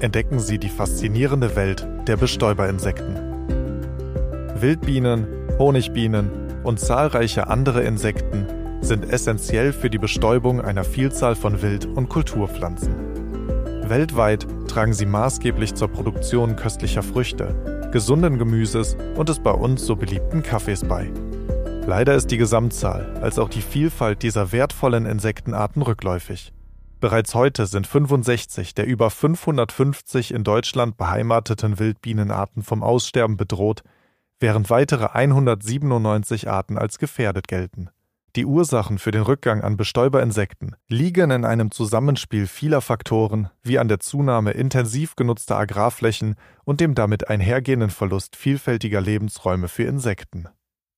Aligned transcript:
Entdecken 0.00 0.38
Sie 0.38 0.58
die 0.58 0.68
faszinierende 0.68 1.56
Welt 1.56 1.86
der 2.06 2.16
Bestäuberinsekten. 2.16 3.16
Wildbienen, 4.54 5.26
Honigbienen 5.58 6.30
und 6.62 6.78
zahlreiche 6.78 7.48
andere 7.48 7.82
Insekten 7.82 8.46
sind 8.80 9.10
essentiell 9.10 9.72
für 9.72 9.90
die 9.90 9.98
Bestäubung 9.98 10.60
einer 10.60 10.84
Vielzahl 10.84 11.34
von 11.34 11.62
Wild- 11.62 11.86
und 11.86 12.08
Kulturpflanzen. 12.08 12.94
Weltweit 13.88 14.46
tragen 14.68 14.92
sie 14.92 15.06
maßgeblich 15.06 15.74
zur 15.74 15.88
Produktion 15.88 16.56
köstlicher 16.56 17.02
Früchte, 17.02 17.88
gesunden 17.92 18.38
Gemüses 18.38 18.96
und 19.16 19.28
des 19.28 19.40
bei 19.40 19.50
uns 19.50 19.84
so 19.84 19.96
beliebten 19.96 20.42
Kaffees 20.42 20.84
bei. 20.84 21.10
Leider 21.86 22.14
ist 22.14 22.30
die 22.30 22.36
Gesamtzahl 22.36 23.18
als 23.22 23.38
auch 23.38 23.48
die 23.48 23.62
Vielfalt 23.62 24.22
dieser 24.22 24.52
wertvollen 24.52 25.06
Insektenarten 25.06 25.82
rückläufig. 25.82 26.52
Bereits 27.00 27.34
heute 27.36 27.66
sind 27.66 27.86
65 27.86 28.74
der 28.74 28.86
über 28.86 29.10
550 29.10 30.34
in 30.34 30.42
Deutschland 30.42 30.96
beheimateten 30.96 31.78
Wildbienenarten 31.78 32.64
vom 32.64 32.82
Aussterben 32.82 33.36
bedroht, 33.36 33.82
während 34.40 34.68
weitere 34.68 35.06
197 35.06 36.48
Arten 36.48 36.76
als 36.76 36.98
gefährdet 36.98 37.46
gelten. 37.46 37.90
Die 38.34 38.44
Ursachen 38.44 38.98
für 38.98 39.10
den 39.10 39.22
Rückgang 39.22 39.62
an 39.62 39.76
Bestäuberinsekten 39.76 40.76
liegen 40.88 41.30
in 41.30 41.44
einem 41.44 41.70
Zusammenspiel 41.70 42.46
vieler 42.46 42.80
Faktoren, 42.80 43.48
wie 43.62 43.78
an 43.78 43.88
der 43.88 44.00
Zunahme 44.00 44.50
intensiv 44.50 45.16
genutzter 45.16 45.56
Agrarflächen 45.56 46.34
und 46.64 46.80
dem 46.80 46.94
damit 46.94 47.28
einhergehenden 47.30 47.90
Verlust 47.90 48.36
vielfältiger 48.36 49.00
Lebensräume 49.00 49.68
für 49.68 49.84
Insekten. 49.84 50.48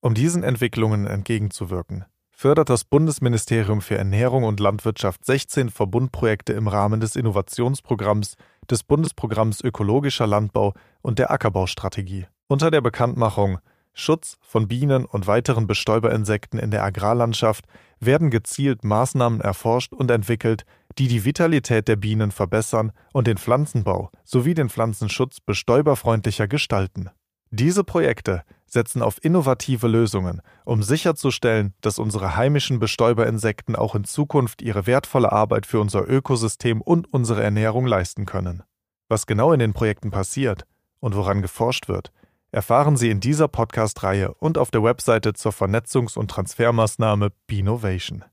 Um 0.00 0.14
diesen 0.14 0.42
Entwicklungen 0.42 1.06
entgegenzuwirken, 1.06 2.06
fördert 2.40 2.70
das 2.70 2.84
Bundesministerium 2.84 3.82
für 3.82 3.98
Ernährung 3.98 4.44
und 4.44 4.60
Landwirtschaft 4.60 5.26
16 5.26 5.68
Verbundprojekte 5.68 6.54
im 6.54 6.68
Rahmen 6.68 6.98
des 6.98 7.14
Innovationsprogramms, 7.14 8.36
des 8.70 8.82
Bundesprogramms 8.82 9.60
Ökologischer 9.60 10.26
Landbau 10.26 10.72
und 11.02 11.18
der 11.18 11.30
Ackerbaustrategie. 11.32 12.28
Unter 12.48 12.70
der 12.70 12.80
Bekanntmachung 12.80 13.58
Schutz 13.92 14.38
von 14.40 14.68
Bienen 14.68 15.04
und 15.04 15.26
weiteren 15.26 15.66
Bestäuberinsekten 15.66 16.58
in 16.58 16.70
der 16.70 16.82
Agrarlandschaft 16.82 17.66
werden 17.98 18.30
gezielt 18.30 18.84
Maßnahmen 18.84 19.42
erforscht 19.42 19.92
und 19.92 20.10
entwickelt, 20.10 20.64
die 20.96 21.08
die 21.08 21.26
Vitalität 21.26 21.88
der 21.88 21.96
Bienen 21.96 22.30
verbessern 22.30 22.92
und 23.12 23.26
den 23.26 23.36
Pflanzenbau 23.36 24.10
sowie 24.24 24.54
den 24.54 24.70
Pflanzenschutz 24.70 25.40
bestäuberfreundlicher 25.40 26.48
gestalten. 26.48 27.10
Diese 27.50 27.84
Projekte 27.84 28.44
setzen 28.72 29.02
auf 29.02 29.22
innovative 29.22 29.88
Lösungen, 29.88 30.42
um 30.64 30.82
sicherzustellen, 30.82 31.74
dass 31.80 31.98
unsere 31.98 32.36
heimischen 32.36 32.78
Bestäuberinsekten 32.78 33.76
auch 33.76 33.94
in 33.94 34.04
Zukunft 34.04 34.62
ihre 34.62 34.86
wertvolle 34.86 35.32
Arbeit 35.32 35.66
für 35.66 35.80
unser 35.80 36.08
Ökosystem 36.08 36.80
und 36.80 37.12
unsere 37.12 37.42
Ernährung 37.42 37.86
leisten 37.86 38.26
können. 38.26 38.62
Was 39.08 39.26
genau 39.26 39.52
in 39.52 39.58
den 39.58 39.72
Projekten 39.72 40.10
passiert 40.10 40.66
und 41.00 41.16
woran 41.16 41.42
geforscht 41.42 41.88
wird, 41.88 42.12
erfahren 42.52 42.96
Sie 42.96 43.10
in 43.10 43.20
dieser 43.20 43.48
Podcast-Reihe 43.48 44.34
und 44.34 44.58
auf 44.58 44.70
der 44.70 44.82
Webseite 44.82 45.32
zur 45.34 45.52
Vernetzungs- 45.52 46.16
und 46.16 46.30
Transfermaßnahme 46.30 47.30
Binovation. 47.46 48.24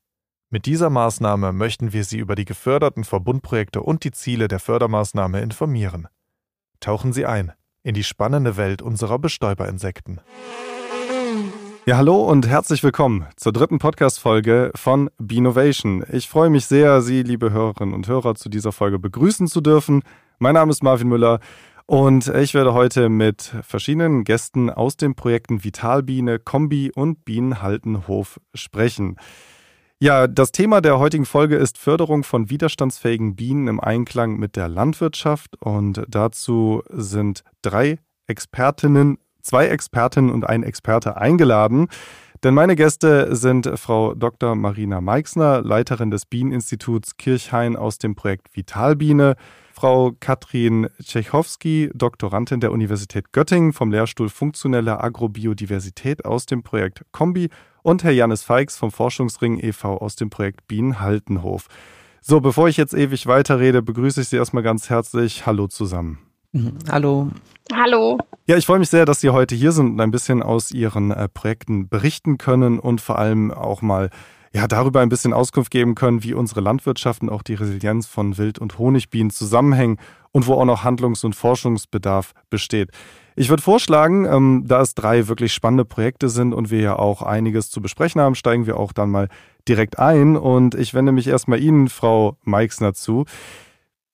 Mit 0.50 0.66
dieser 0.66 0.90
Maßnahme 0.90 1.52
möchten 1.52 1.94
wir 1.94 2.04
Sie 2.04 2.20
über 2.20 2.36
die 2.36 2.46
geförderten 2.46 3.04
Verbundprojekte 3.04 3.82
und 3.82 4.04
die 4.04 4.12
Ziele 4.12 4.48
der 4.48 4.60
Fördermaßnahme 4.60 5.42
informieren. 5.42 6.08
Tauchen 6.80 7.12
Sie 7.12 7.26
ein 7.26 7.54
in 7.88 7.94
die 7.94 8.04
spannende 8.04 8.58
Welt 8.58 8.82
unserer 8.82 9.18
Bestäuberinsekten. 9.18 10.20
Ja, 11.86 11.96
hallo 11.96 12.22
und 12.26 12.46
herzlich 12.46 12.84
willkommen 12.84 13.26
zur 13.38 13.54
dritten 13.54 13.80
Podcast-Folge 13.80 14.72
von 14.76 15.10
Benovation. 15.18 16.04
Ich 16.12 16.28
freue 16.28 16.50
mich 16.50 16.66
sehr, 16.66 17.02
Sie, 17.02 17.24
liebe 17.24 17.54
Hörerinnen 17.54 17.96
und 17.96 18.10
Hörer, 18.10 18.36
zu 18.36 18.50
dieser 18.50 18.74
Folge 18.74 19.00
begrüßen 19.00 19.48
zu 19.48 19.62
dürfen. 19.62 20.04
Mein 20.38 20.56
Name 20.56 20.70
ist 20.72 20.84
Marvin 20.84 21.08
Müller 21.08 21.40
und 21.86 22.28
ich 22.28 22.54
werde 22.54 22.74
heute 22.74 23.08
mit 23.08 23.56
verschiedenen 23.62 24.26
Gästen 24.26 24.70
aus 24.70 24.98
den 24.98 25.16
Projekten 25.16 25.64
Vitalbiene, 25.64 26.40
Kombi 26.40 26.92
und 26.94 27.24
Bienenhaltenhof 27.24 28.42
sprechen. 28.54 29.16
Ja, 30.00 30.28
das 30.28 30.52
Thema 30.52 30.80
der 30.80 31.00
heutigen 31.00 31.26
Folge 31.26 31.56
ist 31.56 31.80
Förderung 31.80 32.24
von 32.24 32.52
widerstandsfähigen 32.52 33.36
Bienen 33.36 33.68
im 33.68 33.80
Einklang 33.80 34.38
mit 34.38 34.56
der 34.56 34.68
Landwirtschaft. 34.68 35.60
Und 35.60 36.04
dazu 36.08 36.84
sind 36.92 37.44
drei 37.64 37.98
Expertinnen, 38.28 39.18
zwei 39.42 39.66
Expertinnen 39.70 40.30
und 40.30 40.48
ein 40.48 40.62
Experte 40.62 41.18
eingeladen. 41.18 41.88
Denn 42.44 42.54
meine 42.54 42.76
Gäste 42.76 43.36
sind 43.36 43.68
Frau 43.80 44.14
Dr. 44.14 44.54
Marina 44.54 45.02
Meixner, 45.02 45.64
Leiterin 45.64 46.12
des 46.12 46.28
Bieneninstituts 46.28 47.18
Kirchhain 47.18 47.76
aus 47.76 47.98
dem 47.98 48.14
Projekt 48.14 48.56
Vitalbiene, 48.56 49.36
Frau 49.74 50.12
Katrin 50.20 50.90
Tschechowski, 51.02 51.90
Doktorandin 51.96 52.60
der 52.60 52.72
Universität 52.72 53.32
Göttingen 53.32 53.74
vom 53.74 53.92
Lehrstuhl 53.92 54.30
Funktionelle 54.30 55.00
Agrobiodiversität 55.02 56.24
aus 56.24 56.46
dem 56.46 56.62
Projekt 56.62 57.04
Kombi 57.12 57.50
und 57.88 58.04
Herr 58.04 58.12
Janis 58.12 58.44
Feix 58.44 58.76
vom 58.76 58.92
Forschungsring 58.92 59.60
e.V. 59.64 60.00
aus 60.00 60.18
dem 60.18 60.30
Projekt 60.30 60.68
Bienenhaltenhof. 60.68 61.68
So, 62.20 62.42
bevor 62.42 62.68
ich 62.68 62.76
jetzt 62.76 62.94
ewig 62.94 63.28
weiterrede, 63.28 63.82
begrüße 63.82 64.20
ich 64.20 64.28
Sie 64.28 64.36
erstmal 64.36 64.62
ganz 64.62 64.90
herzlich. 64.90 65.46
Hallo 65.46 65.68
zusammen. 65.68 66.20
Mhm. 66.52 66.80
Hallo. 66.92 67.30
Hallo. 67.74 68.18
Ja, 68.46 68.58
ich 68.58 68.66
freue 68.66 68.80
mich 68.80 68.90
sehr, 68.90 69.06
dass 69.06 69.22
Sie 69.22 69.30
heute 69.30 69.56
hier 69.56 69.72
sind 69.72 69.92
und 69.92 70.02
ein 70.02 70.12
bisschen 70.12 70.44
aus 70.44 70.72
Ihren 70.72 71.12
äh, 71.12 71.30
Projekten 71.30 71.88
berichten 71.88 72.38
können 72.38 72.78
und 72.78 73.00
vor 73.00 73.20
allem 73.20 73.52
auch 73.52 73.82
mal 73.82 74.10
ja, 74.58 74.68
darüber 74.68 75.02
ein 75.02 75.10
bisschen 75.10 75.34
Auskunft 75.34 75.70
geben 75.70 75.94
können, 75.94 76.24
wie 76.24 76.34
unsere 76.34 76.62
Landwirtschaft 76.62 77.22
und 77.22 77.30
auch 77.30 77.44
die 77.44 77.54
Resilienz 77.54 78.08
von 78.08 78.40
Wild- 78.40 78.58
und 78.58 78.80
Honigbienen 78.80 79.30
zusammenhängen 79.30 80.00
und 80.32 80.48
wo 80.48 80.56
auch 80.56 80.66
noch 80.66 80.84
Handlungs- 80.84 81.24
und 81.24 81.36
Forschungsbedarf 81.36 82.34
besteht. 82.50 82.90
Ich 83.36 83.50
würde 83.50 83.62
vorschlagen, 83.62 84.26
ähm, 84.26 84.64
da 84.66 84.82
es 84.82 84.96
drei 84.96 85.28
wirklich 85.28 85.54
spannende 85.54 85.86
Projekte 85.86 86.28
sind 86.30 86.56
und 86.56 86.72
wir 86.72 86.80
ja 86.80 86.96
auch 86.98 87.22
einiges 87.22 87.70
zu 87.70 87.84
besprechen 87.84 88.20
haben, 88.20 88.34
steigen 88.34 88.66
wir 88.66 88.78
auch 88.78 88.94
dann 88.94 89.12
mal 89.12 89.30
direkt 89.68 90.00
ein. 90.00 90.36
Und 90.36 90.74
ich 90.74 90.96
wende 90.96 91.12
mich 91.12 91.28
erstmal 91.28 91.60
Ihnen, 91.60 91.88
Frau 91.88 92.36
Meixner, 92.44 92.96
zu. 92.96 93.26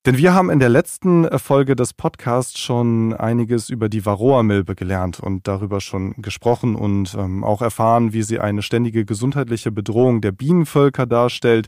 Denn 0.06 0.18
wir 0.18 0.34
haben 0.34 0.50
in 0.50 0.60
der 0.60 0.68
letzten 0.68 1.30
Folge 1.40 1.78
des 1.78 1.94
Podcasts 1.94 2.60
schon 2.60 3.14
einiges 3.14 3.70
über 3.70 3.88
die 3.88 4.06
Varroa-Milbe 4.06 4.76
gelernt 4.76 5.22
und 5.22 5.48
darüber 5.48 5.80
schon 5.80 6.14
gesprochen 6.18 6.76
und 6.76 7.16
ähm, 7.18 7.46
auch 7.46 7.62
erfahren, 7.62 8.12
wie 8.12 8.22
sie 8.22 8.42
eine 8.42 8.64
ständige 8.64 9.06
gesundheitliche 9.06 9.72
Bedrohung 9.72 10.20
der 10.20 10.34
Bienenvölker 10.34 11.06
darstellt 11.06 11.68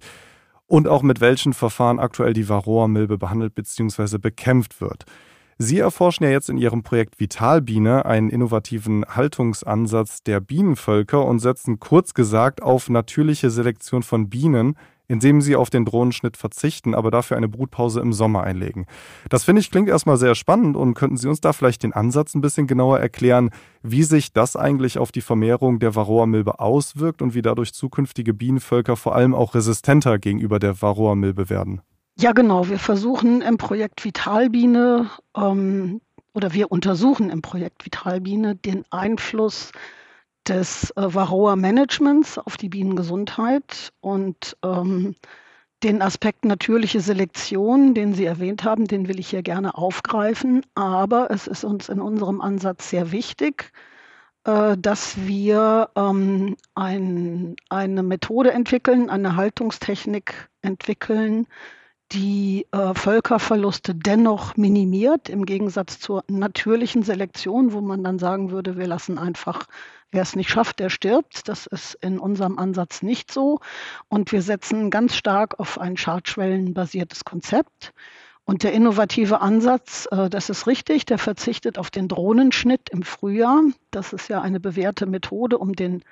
und 0.68 0.90
auch 0.90 1.01
mit 1.01 1.22
welchen 1.22 1.53
Verfahren 1.53 1.97
aktuell 1.97 2.34
die 2.34 2.50
Varroa-Milbe 2.50 3.18
behandelt 3.18 3.56
bzw. 3.56 4.18
bekämpft 4.18 4.81
wird. 4.81 5.06
Sie 5.57 5.79
erforschen 5.79 6.25
ja 6.25 6.31
jetzt 6.31 6.50
in 6.50 6.57
Ihrem 6.57 6.84
Projekt 6.84 7.22
Vitalbiene 7.22 8.03
einen 8.03 8.29
innovativen 8.29 9.06
Haltungsansatz 9.07 10.24
der 10.24 10.41
Bienenvölker 10.41 11.25
und 11.25 11.40
setzen 11.40 11.79
kurz 11.79 12.13
gesagt 12.13 12.62
auf 12.62 12.90
natürliche 12.90 13.50
Selektion 13.50 14.03
von 14.03 14.29
Bienen, 14.29 14.75
indem 15.08 15.42
sie 15.42 15.56
auf 15.56 15.70
den 15.70 15.86
Drohnenschnitt 15.86 16.38
verzichten, 16.38 16.96
aber 16.96 17.12
dafür 17.12 17.38
eine 17.38 17.48
Brutpause 17.48 18.00
im 18.00 18.14
Sommer 18.14 18.44
einlegen. 18.44 18.86
Das 19.30 19.44
finde 19.44 19.62
ich 19.62 19.72
klingt 19.72 19.90
erstmal 19.90 20.18
sehr 20.18 20.36
spannend 20.36 20.76
und 20.76 20.94
könnten 20.94 21.18
Sie 21.18 21.28
uns 21.28 21.42
da 21.42 21.54
vielleicht 21.54 21.84
den 21.84 21.94
Ansatz 21.94 22.36
ein 22.36 22.42
bisschen 22.42 22.68
genauer 22.68 23.00
erklären, 23.00 23.50
wie 23.84 24.04
sich 24.04 24.34
das 24.34 24.56
eigentlich 24.56 24.98
auf 24.98 25.12
die 25.12 25.22
Vermehrung 25.22 25.80
der 25.80 25.96
Varroa-Milbe 25.96 26.60
auswirkt 26.60 27.22
und 27.22 27.34
wie 27.34 27.42
dadurch 27.42 27.74
zukünftige 27.74 28.34
Bienenvölker 28.34 28.96
vor 28.96 29.16
allem 29.16 29.36
auch 29.36 29.56
resistenter 29.56 30.20
gegenüber 30.20 30.60
der 30.60 30.82
Varroa-Milbe 30.82 31.50
werden? 31.50 31.82
Ja, 32.18 32.32
genau. 32.32 32.70
Wir 32.70 32.80
versuchen 32.80 33.42
im 33.42 33.58
Projekt 33.58 34.06
Vitalbiene 34.06 35.10
ähm, 35.36 36.02
oder 36.34 36.54
wir 36.54 36.72
untersuchen 36.72 37.30
im 37.30 37.42
Projekt 37.42 37.86
Vitalbiene 37.86 38.56
den 38.56 38.84
Einfluss 38.90 39.72
des 40.47 40.91
äh, 40.91 41.13
Varroa-Managements 41.13 42.38
auf 42.38 42.57
die 42.57 42.69
Bienengesundheit 42.69 43.91
und 44.01 44.57
ähm, 44.63 45.16
den 45.83 46.01
Aspekt 46.01 46.45
natürliche 46.45 47.00
Selektion, 47.01 47.94
den 47.94 48.13
Sie 48.13 48.25
erwähnt 48.25 48.63
haben, 48.63 48.88
den 48.88 49.07
will 49.07 49.19
ich 49.19 49.30
hier 49.30 49.44
gerne 49.44 49.77
aufgreifen. 49.77 50.65
Aber 50.74 51.30
es 51.31 51.47
ist 51.47 51.63
uns 51.63 51.89
in 51.89 52.01
unserem 52.01 52.42
Ansatz 52.42 52.89
sehr 52.89 53.12
wichtig, 53.12 53.71
äh, 54.45 54.77
dass 54.77 55.18
wir 55.27 55.89
ähm, 55.95 56.56
ein, 56.75 57.56
eine 57.69 58.03
Methode 58.03 58.51
entwickeln, 58.51 59.09
eine 59.09 59.36
Haltungstechnik 59.36 60.50
entwickeln, 60.62 61.48
die 62.12 62.68
äh, 62.72 62.94
Völkerverluste 62.94 63.96
dennoch 63.96 64.56
minimiert, 64.57 65.30
im 65.30 65.46
Gegensatz 65.46 66.00
zur 66.00 66.24
natürlichen 66.28 67.04
Selektion, 67.04 67.74
wo 67.74 67.81
man 67.81 68.04
dann 68.04 68.19
sagen 68.19 68.52
würde, 68.52 68.78
wir 68.78 68.88
lassen 68.88 69.18
einfach, 69.18 69.66
wer 70.12 70.22
es 70.22 70.36
nicht 70.36 70.50
schafft, 70.50 70.80
der 70.80 70.90
stirbt. 70.90 71.48
Das 71.48 71.66
ist 71.66 71.96
in 71.96 72.19
unserem 72.19 72.60
Ansatz 72.60 73.02
nicht 73.02 73.31
so. 73.31 73.60
Und 74.07 74.31
wir 74.31 74.42
setzen 74.42 74.90
ganz 74.92 75.16
stark 75.16 75.60
auf 75.60 75.80
ein 75.80 75.96
Chartschwellenbasiertes 75.96 77.25
Konzept. 77.25 77.94
Und 78.46 78.62
der 78.62 78.74
innovative 78.74 79.42
Ansatz, 79.42 80.08
äh, 80.12 80.30
das 80.30 80.50
ist 80.50 80.68
richtig, 80.68 81.06
der 81.06 81.18
verzichtet 81.18 81.80
auf 81.80 81.90
den 81.90 82.08
Drohnenschnitt 82.08 82.90
im 82.90 83.01
Frühjahr. 83.01 83.63
Das 83.90 84.13
ist 84.13 84.30
ja 84.30 84.42
eine 84.42 84.60
bewährte 84.60 85.08
Methode, 85.08 85.58
um 85.58 85.74
den 85.74 86.04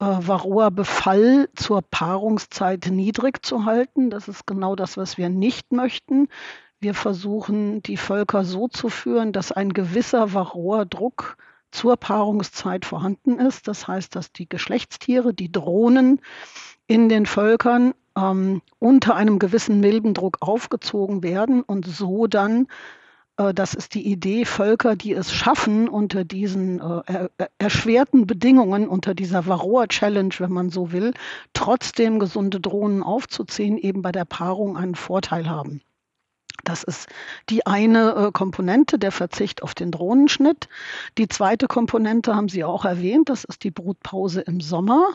äh, 0.00 0.04
Varroa-Befall 0.04 1.48
zur 1.54 1.82
Paarungszeit 1.82 2.86
niedrig 2.90 3.44
zu 3.44 3.64
halten. 3.64 4.10
Das 4.10 4.28
ist 4.28 4.46
genau 4.46 4.76
das, 4.76 4.96
was 4.96 5.18
wir 5.18 5.28
nicht 5.28 5.72
möchten. 5.72 6.28
Wir 6.80 6.94
versuchen, 6.94 7.82
die 7.82 7.96
Völker 7.96 8.44
so 8.44 8.68
zu 8.68 8.88
führen, 8.88 9.32
dass 9.32 9.50
ein 9.50 9.72
gewisser 9.72 10.32
Varroa-Druck 10.32 11.36
zur 11.70 11.96
Paarungszeit 11.96 12.84
vorhanden 12.84 13.38
ist. 13.38 13.68
Das 13.68 13.88
heißt, 13.88 14.14
dass 14.14 14.32
die 14.32 14.48
Geschlechtstiere, 14.48 15.34
die 15.34 15.50
Drohnen 15.50 16.20
in 16.86 17.08
den 17.08 17.26
Völkern 17.26 17.94
ähm, 18.16 18.62
unter 18.78 19.16
einem 19.16 19.38
gewissen 19.38 19.80
Milbendruck 19.80 20.38
aufgezogen 20.40 21.22
werden 21.22 21.62
und 21.62 21.86
so 21.86 22.26
dann, 22.26 22.68
das 23.54 23.74
ist 23.74 23.94
die 23.94 24.04
Idee, 24.04 24.44
Völker, 24.44 24.96
die 24.96 25.12
es 25.12 25.32
schaffen, 25.32 25.88
unter 25.88 26.24
diesen 26.24 26.80
äh, 26.80 27.28
erschwerten 27.58 28.26
Bedingungen, 28.26 28.88
unter 28.88 29.14
dieser 29.14 29.46
Varroa-Challenge, 29.46 30.34
wenn 30.38 30.52
man 30.52 30.70
so 30.70 30.90
will, 30.90 31.14
trotzdem 31.52 32.18
gesunde 32.18 32.58
Drohnen 32.58 33.04
aufzuziehen, 33.04 33.78
eben 33.78 34.02
bei 34.02 34.10
der 34.10 34.24
Paarung 34.24 34.76
einen 34.76 34.96
Vorteil 34.96 35.48
haben. 35.48 35.80
Das 36.64 36.82
ist 36.82 37.08
die 37.48 37.64
eine 37.64 38.14
äh, 38.14 38.32
Komponente, 38.32 38.98
der 38.98 39.12
Verzicht 39.12 39.62
auf 39.62 39.72
den 39.72 39.92
Drohnenschnitt. 39.92 40.68
Die 41.16 41.28
zweite 41.28 41.68
Komponente 41.68 42.34
haben 42.34 42.48
Sie 42.48 42.64
auch 42.64 42.84
erwähnt, 42.84 43.28
das 43.28 43.44
ist 43.44 43.62
die 43.62 43.70
Brutpause 43.70 44.40
im 44.40 44.60
Sommer. 44.60 45.06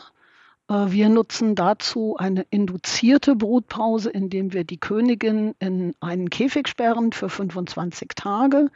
Äh, 0.68 0.90
wir 0.90 1.08
nutzen 1.08 1.54
dazu 1.54 2.16
eine 2.18 2.42
induzierte 2.50 3.36
Brutpause, 3.36 4.10
indem 4.10 4.52
wir 4.52 4.64
die 4.64 4.78
Königin 4.78 5.54
in 5.58 5.94
einen 6.00 6.30
Käfig 6.30 6.68
sperren 6.68 7.12
für 7.12 7.28
25 7.28 8.08
Tage. 8.14 8.70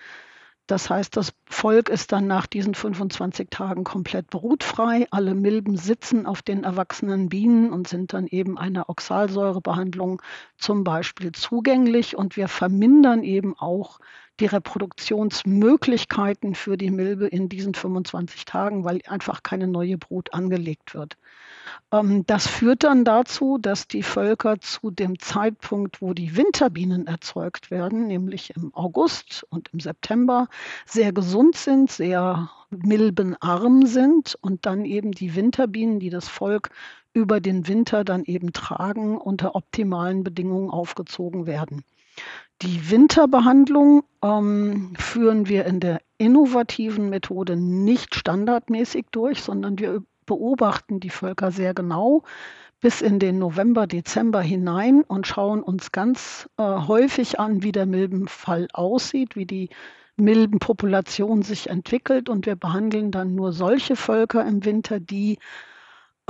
Das 0.66 0.90
heißt, 0.90 1.16
das 1.16 1.32
Volk 1.46 1.88
ist 1.88 2.12
dann 2.12 2.26
nach 2.26 2.46
diesen 2.46 2.74
25 2.74 3.48
Tagen 3.48 3.84
komplett 3.84 4.28
brutfrei. 4.28 5.06
Alle 5.10 5.34
Milben 5.34 5.78
sitzen 5.78 6.26
auf 6.26 6.42
den 6.42 6.64
erwachsenen 6.64 7.30
Bienen 7.30 7.72
und 7.72 7.88
sind 7.88 8.12
dann 8.12 8.26
eben 8.26 8.58
einer 8.58 8.90
Oxalsäurebehandlung 8.90 10.20
zum 10.58 10.84
Beispiel 10.84 11.32
zugänglich. 11.32 12.18
Und 12.18 12.36
wir 12.36 12.48
vermindern 12.48 13.22
eben 13.22 13.58
auch 13.58 13.98
die 14.40 14.46
Reproduktionsmöglichkeiten 14.46 16.54
für 16.54 16.76
die 16.76 16.90
Milbe 16.90 17.28
in 17.28 17.48
diesen 17.48 17.72
25 17.72 18.44
Tagen, 18.44 18.84
weil 18.84 19.00
einfach 19.06 19.42
keine 19.42 19.68
neue 19.68 19.96
Brut 19.96 20.34
angelegt 20.34 20.92
wird. 20.92 21.16
Ähm, 21.92 22.24
das 22.26 22.46
führt 22.46 22.84
dann 22.84 23.04
dazu, 23.04 23.58
dass 23.58 23.88
die 23.88 24.02
Völker 24.02 24.60
zu 24.60 24.90
dem 24.90 25.18
Zeitpunkt, 25.18 26.02
wo 26.02 26.12
die 26.14 26.36
Winterbienen 26.36 27.06
erzeugt 27.06 27.70
werden, 27.70 28.06
nämlich 28.06 28.54
im 28.56 28.74
August 28.74 29.46
und 29.50 29.70
im 29.72 29.80
September, 29.80 30.48
sehr 30.86 31.12
gesund 31.12 31.56
sind, 31.56 31.90
sehr 31.90 32.50
milbenarm 32.70 33.86
sind 33.86 34.36
und 34.40 34.66
dann 34.66 34.84
eben 34.84 35.12
die 35.12 35.34
Winterbienen, 35.34 36.00
die 36.00 36.10
das 36.10 36.28
Volk 36.28 36.70
über 37.14 37.40
den 37.40 37.66
Winter 37.66 38.04
dann 38.04 38.24
eben 38.24 38.52
tragen, 38.52 39.16
unter 39.16 39.54
optimalen 39.54 40.22
Bedingungen 40.22 40.70
aufgezogen 40.70 41.46
werden. 41.46 41.84
Die 42.62 42.90
Winterbehandlung 42.90 44.02
ähm, 44.22 44.94
führen 44.98 45.48
wir 45.48 45.64
in 45.64 45.80
der 45.80 46.00
innovativen 46.18 47.08
Methode 47.08 47.56
nicht 47.56 48.14
standardmäßig 48.16 49.06
durch, 49.12 49.42
sondern 49.42 49.78
wir 49.78 50.02
beobachten 50.28 51.00
die 51.00 51.10
Völker 51.10 51.50
sehr 51.50 51.74
genau 51.74 52.22
bis 52.80 53.00
in 53.00 53.18
den 53.18 53.40
November, 53.40 53.86
Dezember 53.88 54.40
hinein 54.40 55.02
und 55.02 55.26
schauen 55.26 55.62
uns 55.62 55.90
ganz 55.90 56.48
äh, 56.58 56.62
häufig 56.62 57.40
an, 57.40 57.64
wie 57.64 57.72
der 57.72 57.86
Milbenfall 57.86 58.68
aussieht, 58.72 59.34
wie 59.34 59.46
die 59.46 59.70
Milbenpopulation 60.16 61.42
sich 61.42 61.70
entwickelt. 61.70 62.28
Und 62.28 62.46
wir 62.46 62.54
behandeln 62.54 63.10
dann 63.10 63.34
nur 63.34 63.52
solche 63.52 63.96
Völker 63.96 64.46
im 64.46 64.64
Winter, 64.64 65.00
die 65.00 65.38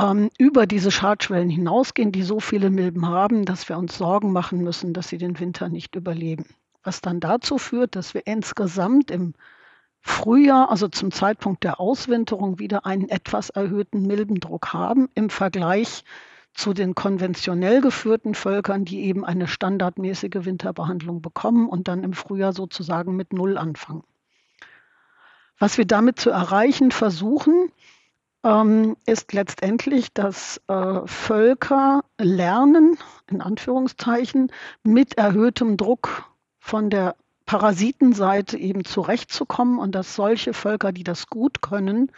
ähm, 0.00 0.30
über 0.38 0.66
diese 0.66 0.90
Schadschwellen 0.90 1.50
hinausgehen, 1.50 2.12
die 2.12 2.22
so 2.22 2.40
viele 2.40 2.70
Milben 2.70 3.06
haben, 3.06 3.44
dass 3.44 3.68
wir 3.68 3.76
uns 3.76 3.98
Sorgen 3.98 4.32
machen 4.32 4.62
müssen, 4.62 4.94
dass 4.94 5.08
sie 5.08 5.18
den 5.18 5.38
Winter 5.38 5.68
nicht 5.68 5.96
überleben. 5.96 6.46
Was 6.82 7.02
dann 7.02 7.20
dazu 7.20 7.58
führt, 7.58 7.94
dass 7.94 8.14
wir 8.14 8.26
insgesamt 8.26 9.10
im 9.10 9.34
Frühjahr, 10.08 10.70
also 10.70 10.88
zum 10.88 11.12
Zeitpunkt 11.12 11.62
der 11.62 11.78
Auswinterung, 11.78 12.58
wieder 12.58 12.86
einen 12.86 13.08
etwas 13.08 13.50
erhöhten 13.50 14.06
Milbendruck 14.06 14.72
haben 14.72 15.08
im 15.14 15.30
Vergleich 15.30 16.02
zu 16.54 16.72
den 16.72 16.96
konventionell 16.96 17.80
geführten 17.80 18.34
Völkern, 18.34 18.84
die 18.84 19.04
eben 19.04 19.24
eine 19.24 19.46
standardmäßige 19.46 20.44
Winterbehandlung 20.44 21.22
bekommen 21.22 21.68
und 21.68 21.86
dann 21.86 22.02
im 22.02 22.14
Frühjahr 22.14 22.52
sozusagen 22.52 23.14
mit 23.14 23.32
Null 23.32 23.56
anfangen. 23.56 24.02
Was 25.58 25.78
wir 25.78 25.86
damit 25.86 26.18
zu 26.18 26.30
erreichen 26.30 26.90
versuchen, 26.90 27.70
ähm, 28.42 28.96
ist 29.06 29.32
letztendlich, 29.34 30.12
dass 30.14 30.60
äh, 30.68 31.00
Völker 31.04 32.02
lernen, 32.18 32.96
in 33.30 33.40
Anführungszeichen, 33.40 34.50
mit 34.82 35.18
erhöhtem 35.18 35.76
Druck 35.76 36.24
von 36.58 36.90
der 36.90 37.14
Parasitenseite 37.48 38.58
eben 38.58 38.84
zurechtzukommen 38.84 39.78
und 39.78 39.94
dass 39.94 40.14
solche 40.14 40.52
Völker, 40.52 40.92
die 40.92 41.02
das 41.02 41.28
gut 41.28 41.62
können, 41.62 42.12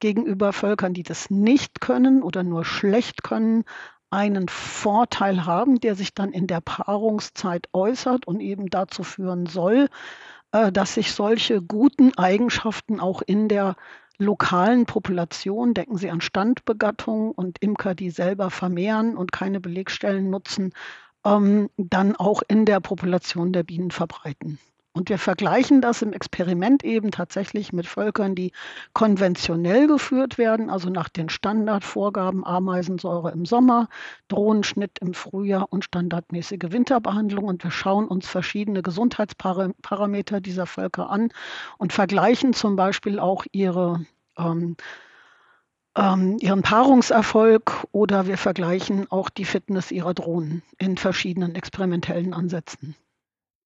gegenüber 0.00 0.54
Völkern, 0.54 0.94
die 0.94 1.02
das 1.02 1.28
nicht 1.28 1.82
können 1.82 2.22
oder 2.22 2.42
nur 2.44 2.64
schlecht 2.64 3.22
können, 3.22 3.64
einen 4.08 4.48
Vorteil 4.48 5.44
haben, 5.44 5.80
der 5.80 5.96
sich 5.96 6.14
dann 6.14 6.32
in 6.32 6.46
der 6.46 6.62
Paarungszeit 6.62 7.68
äußert 7.74 8.26
und 8.26 8.40
eben 8.40 8.70
dazu 8.70 9.02
führen 9.02 9.44
soll, 9.44 9.88
äh, 10.52 10.72
dass 10.72 10.94
sich 10.94 11.12
solche 11.12 11.60
guten 11.60 12.16
Eigenschaften 12.16 13.00
auch 13.00 13.20
in 13.20 13.48
der 13.48 13.76
lokalen 14.16 14.86
Population, 14.86 15.74
denken 15.74 15.98
Sie 15.98 16.10
an 16.10 16.22
Standbegattung 16.22 17.32
und 17.32 17.58
Imker, 17.60 17.94
die 17.94 18.08
selber 18.08 18.48
vermehren 18.48 19.14
und 19.14 19.30
keine 19.30 19.60
Belegstellen 19.60 20.30
nutzen, 20.30 20.72
ähm, 21.24 21.70
dann 21.76 22.16
auch 22.16 22.42
in 22.48 22.64
der 22.64 22.80
Population 22.80 23.52
der 23.52 23.62
Bienen 23.62 23.90
verbreiten. 23.90 24.58
Und 24.92 25.08
wir 25.08 25.18
vergleichen 25.18 25.80
das 25.80 26.02
im 26.02 26.12
Experiment 26.12 26.82
eben 26.82 27.12
tatsächlich 27.12 27.72
mit 27.72 27.86
Völkern, 27.86 28.34
die 28.34 28.50
konventionell 28.92 29.86
geführt 29.86 30.36
werden, 30.36 30.68
also 30.68 30.90
nach 30.90 31.08
den 31.08 31.28
Standardvorgaben 31.28 32.44
Ameisensäure 32.44 33.30
im 33.30 33.46
Sommer, 33.46 33.88
Drohnenschnitt 34.26 34.98
im 35.00 35.14
Frühjahr 35.14 35.68
und 35.70 35.84
standardmäßige 35.84 36.72
Winterbehandlung. 36.72 37.44
Und 37.44 37.62
wir 37.62 37.70
schauen 37.70 38.08
uns 38.08 38.26
verschiedene 38.26 38.82
Gesundheitsparameter 38.82 40.40
dieser 40.40 40.66
Völker 40.66 41.08
an 41.08 41.28
und 41.78 41.92
vergleichen 41.92 42.52
zum 42.52 42.74
Beispiel 42.74 43.20
auch 43.20 43.44
ihre 43.52 44.04
ähm, 44.36 44.76
ähm, 45.96 46.36
ihren 46.40 46.62
Paarungserfolg 46.62 47.86
oder 47.92 48.26
wir 48.26 48.38
vergleichen 48.38 49.10
auch 49.10 49.28
die 49.28 49.44
Fitness 49.44 49.90
ihrer 49.90 50.14
Drohnen 50.14 50.62
in 50.78 50.96
verschiedenen 50.96 51.54
experimentellen 51.54 52.34
Ansätzen. 52.34 52.96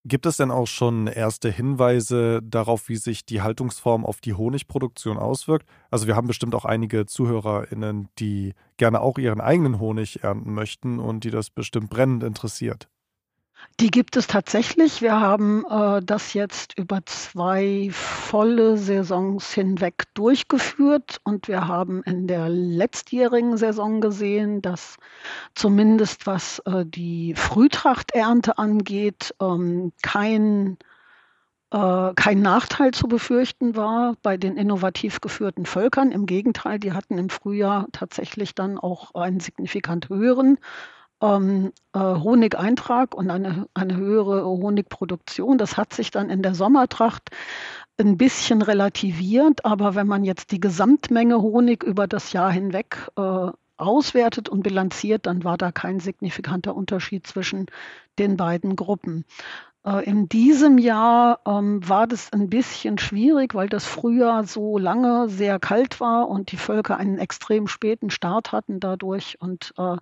Gibt 0.06 0.26
es 0.26 0.36
denn 0.36 0.50
auch 0.50 0.66
schon 0.66 1.06
erste 1.06 1.50
Hinweise 1.50 2.42
darauf, 2.42 2.90
wie 2.90 2.96
sich 2.96 3.24
die 3.24 3.40
Haltungsform 3.40 4.04
auf 4.04 4.20
die 4.20 4.34
Honigproduktion 4.34 5.16
auswirkt? 5.16 5.66
Also 5.90 6.06
wir 6.06 6.14
haben 6.14 6.26
bestimmt 6.26 6.54
auch 6.54 6.66
einige 6.66 7.06
Zuhörerinnen, 7.06 8.08
die 8.18 8.52
gerne 8.76 9.00
auch 9.00 9.16
ihren 9.16 9.40
eigenen 9.40 9.78
Honig 9.78 10.22
ernten 10.22 10.52
möchten 10.52 10.98
und 10.98 11.24
die 11.24 11.30
das 11.30 11.48
bestimmt 11.48 11.88
brennend 11.88 12.22
interessiert. 12.22 12.90
Die 13.80 13.90
gibt 13.90 14.16
es 14.16 14.28
tatsächlich. 14.28 15.02
Wir 15.02 15.20
haben 15.20 15.64
äh, 15.68 16.00
das 16.02 16.32
jetzt 16.32 16.78
über 16.78 17.04
zwei 17.06 17.88
volle 17.92 18.76
Saisons 18.76 19.52
hinweg 19.52 20.04
durchgeführt 20.14 21.20
und 21.24 21.48
wir 21.48 21.66
haben 21.66 22.02
in 22.04 22.28
der 22.28 22.48
letztjährigen 22.48 23.56
Saison 23.56 24.00
gesehen, 24.00 24.62
dass 24.62 24.96
zumindest 25.54 26.26
was 26.26 26.60
äh, 26.60 26.84
die 26.86 27.34
Frühtrachternte 27.34 28.58
angeht, 28.58 29.34
ähm, 29.40 29.92
kein 30.02 30.78
äh, 31.72 32.12
kein 32.14 32.40
Nachteil 32.40 32.92
zu 32.92 33.08
befürchten 33.08 33.74
war 33.74 34.14
bei 34.22 34.36
den 34.36 34.56
innovativ 34.56 35.20
geführten 35.20 35.66
Völkern. 35.66 36.12
Im 36.12 36.26
Gegenteil, 36.26 36.78
die 36.78 36.92
hatten 36.92 37.18
im 37.18 37.30
Frühjahr 37.30 37.88
tatsächlich 37.90 38.54
dann 38.54 38.78
auch 38.78 39.14
einen 39.16 39.40
signifikant 39.40 40.08
höheren 40.08 40.58
ähm, 41.20 41.72
äh, 41.92 41.98
Honigeintrag 41.98 43.14
und 43.14 43.30
eine, 43.30 43.66
eine 43.74 43.96
höhere 43.96 44.44
Honigproduktion. 44.44 45.58
Das 45.58 45.76
hat 45.76 45.92
sich 45.92 46.10
dann 46.10 46.30
in 46.30 46.42
der 46.42 46.54
Sommertracht 46.54 47.30
ein 47.98 48.16
bisschen 48.16 48.62
relativiert, 48.62 49.64
aber 49.64 49.94
wenn 49.94 50.06
man 50.06 50.24
jetzt 50.24 50.50
die 50.50 50.60
Gesamtmenge 50.60 51.40
Honig 51.40 51.82
über 51.84 52.06
das 52.06 52.32
Jahr 52.32 52.50
hinweg 52.50 53.08
äh, 53.16 53.50
auswertet 53.76 54.48
und 54.48 54.62
bilanziert, 54.62 55.26
dann 55.26 55.44
war 55.44 55.56
da 55.56 55.72
kein 55.72 56.00
signifikanter 56.00 56.74
Unterschied 56.74 57.26
zwischen 57.26 57.66
den 58.18 58.36
beiden 58.36 58.76
Gruppen. 58.76 59.24
Äh, 59.84 60.04
in 60.04 60.28
diesem 60.28 60.78
Jahr 60.78 61.40
ähm, 61.46 61.86
war 61.88 62.06
das 62.06 62.32
ein 62.32 62.48
bisschen 62.48 62.98
schwierig, 62.98 63.54
weil 63.54 63.68
das 63.68 63.84
Frühjahr 63.84 64.44
so 64.44 64.78
lange 64.78 65.28
sehr 65.28 65.58
kalt 65.58 66.00
war 66.00 66.28
und 66.28 66.52
die 66.52 66.56
Völker 66.56 66.96
einen 66.96 67.18
extrem 67.18 67.68
späten 67.68 68.10
Start 68.10 68.52
hatten 68.52 68.80
dadurch 68.80 69.36
und 69.40 69.74
äh, 69.78 69.96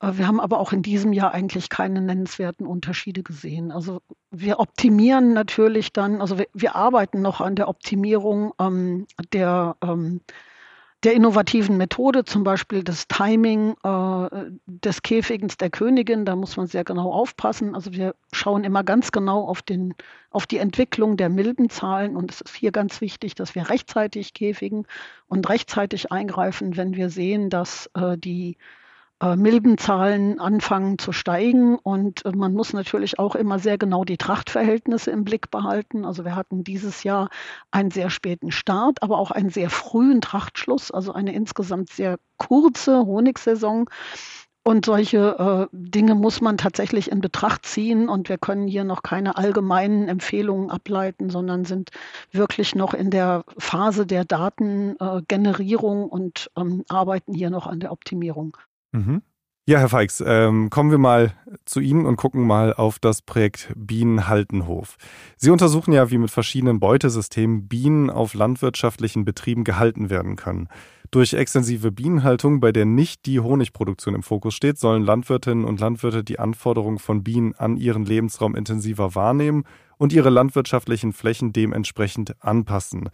wir 0.00 0.28
haben 0.28 0.40
aber 0.40 0.60
auch 0.60 0.72
in 0.72 0.82
diesem 0.82 1.12
Jahr 1.12 1.32
eigentlich 1.32 1.70
keine 1.70 2.00
nennenswerten 2.00 2.66
Unterschiede 2.66 3.24
gesehen. 3.24 3.72
Also 3.72 4.00
wir 4.30 4.60
optimieren 4.60 5.32
natürlich 5.32 5.92
dann, 5.92 6.20
also 6.20 6.38
wir, 6.38 6.46
wir 6.54 6.76
arbeiten 6.76 7.20
noch 7.20 7.40
an 7.40 7.56
der 7.56 7.68
Optimierung 7.68 8.52
ähm, 8.60 9.06
der, 9.32 9.76
ähm, 9.82 10.20
der 11.02 11.14
innovativen 11.14 11.76
Methode, 11.76 12.24
zum 12.24 12.44
Beispiel 12.44 12.84
das 12.84 13.08
Timing 13.08 13.74
äh, 13.82 14.28
des 14.66 15.02
Käfigens 15.02 15.56
der 15.56 15.70
Königin. 15.70 16.24
Da 16.24 16.36
muss 16.36 16.56
man 16.56 16.68
sehr 16.68 16.84
genau 16.84 17.10
aufpassen. 17.12 17.74
Also 17.74 17.92
wir 17.92 18.14
schauen 18.32 18.62
immer 18.62 18.84
ganz 18.84 19.10
genau 19.10 19.48
auf, 19.48 19.62
den, 19.62 19.94
auf 20.30 20.46
die 20.46 20.58
Entwicklung 20.58 21.16
der 21.16 21.28
Milbenzahlen 21.28 22.14
und 22.14 22.30
es 22.30 22.40
ist 22.40 22.54
hier 22.54 22.70
ganz 22.70 23.00
wichtig, 23.00 23.34
dass 23.34 23.56
wir 23.56 23.68
rechtzeitig 23.68 24.32
käfigen 24.32 24.86
und 25.26 25.48
rechtzeitig 25.48 26.12
eingreifen, 26.12 26.76
wenn 26.76 26.94
wir 26.94 27.10
sehen, 27.10 27.50
dass 27.50 27.90
äh, 27.94 28.16
die 28.16 28.52
äh, 28.52 28.56
Milbenzahlen 29.36 30.38
anfangen 30.38 30.98
zu 30.98 31.12
steigen. 31.12 31.76
Und 31.76 32.24
äh, 32.24 32.32
man 32.32 32.54
muss 32.54 32.72
natürlich 32.72 33.18
auch 33.18 33.34
immer 33.34 33.58
sehr 33.58 33.78
genau 33.78 34.04
die 34.04 34.16
Trachtverhältnisse 34.16 35.10
im 35.10 35.24
Blick 35.24 35.50
behalten. 35.50 36.04
Also 36.04 36.24
wir 36.24 36.36
hatten 36.36 36.64
dieses 36.64 37.02
Jahr 37.02 37.28
einen 37.70 37.90
sehr 37.90 38.10
späten 38.10 38.52
Start, 38.52 39.02
aber 39.02 39.18
auch 39.18 39.30
einen 39.30 39.50
sehr 39.50 39.70
frühen 39.70 40.20
Trachtschluss, 40.20 40.90
also 40.90 41.12
eine 41.12 41.34
insgesamt 41.34 41.90
sehr 41.90 42.18
kurze 42.36 43.06
Honigsaison. 43.06 43.88
Und 44.68 44.84
solche 44.84 45.68
äh, 45.72 45.76
Dinge 45.76 46.14
muss 46.14 46.42
man 46.42 46.58
tatsächlich 46.58 47.10
in 47.10 47.22
Betracht 47.22 47.64
ziehen. 47.64 48.08
Und 48.08 48.28
wir 48.28 48.36
können 48.36 48.68
hier 48.68 48.84
noch 48.84 49.02
keine 49.02 49.38
allgemeinen 49.38 50.08
Empfehlungen 50.08 50.70
ableiten, 50.70 51.30
sondern 51.30 51.64
sind 51.64 51.90
wirklich 52.32 52.74
noch 52.74 52.92
in 52.92 53.10
der 53.10 53.44
Phase 53.56 54.06
der 54.06 54.26
Datengenerierung 54.26 56.02
äh, 56.02 56.10
und 56.10 56.50
ähm, 56.56 56.84
arbeiten 56.88 57.32
hier 57.32 57.48
noch 57.48 57.66
an 57.66 57.80
der 57.80 57.92
Optimierung. 57.92 58.56
Mhm. 58.92 59.22
Ja, 59.68 59.80
Herr 59.80 59.90
Feix, 59.90 60.24
ähm, 60.26 60.70
kommen 60.70 60.90
wir 60.90 60.96
mal 60.96 61.34
zu 61.66 61.80
Ihnen 61.80 62.06
und 62.06 62.16
gucken 62.16 62.46
mal 62.46 62.72
auf 62.72 62.98
das 62.98 63.20
Projekt 63.20 63.70
Bienenhaltenhof. 63.76 64.96
Sie 65.36 65.50
untersuchen 65.50 65.92
ja, 65.92 66.10
wie 66.10 66.16
mit 66.16 66.30
verschiedenen 66.30 66.80
Beutesystemen 66.80 67.68
Bienen 67.68 68.08
auf 68.08 68.32
landwirtschaftlichen 68.32 69.26
Betrieben 69.26 69.64
gehalten 69.64 70.08
werden 70.08 70.36
können. 70.36 70.68
Durch 71.10 71.34
extensive 71.34 71.92
Bienenhaltung, 71.92 72.60
bei 72.60 72.72
der 72.72 72.86
nicht 72.86 73.26
die 73.26 73.40
Honigproduktion 73.40 74.14
im 74.14 74.22
Fokus 74.22 74.54
steht, 74.54 74.78
sollen 74.78 75.02
Landwirtinnen 75.02 75.66
und 75.66 75.80
Landwirte 75.80 76.24
die 76.24 76.38
Anforderungen 76.38 76.98
von 76.98 77.22
Bienen 77.22 77.54
an 77.54 77.76
ihren 77.76 78.06
Lebensraum 78.06 78.54
intensiver 78.54 79.14
wahrnehmen 79.14 79.64
und 79.98 80.14
ihre 80.14 80.30
landwirtschaftlichen 80.30 81.12
Flächen 81.12 81.52
dementsprechend 81.52 82.42
anpassen. 82.42 83.10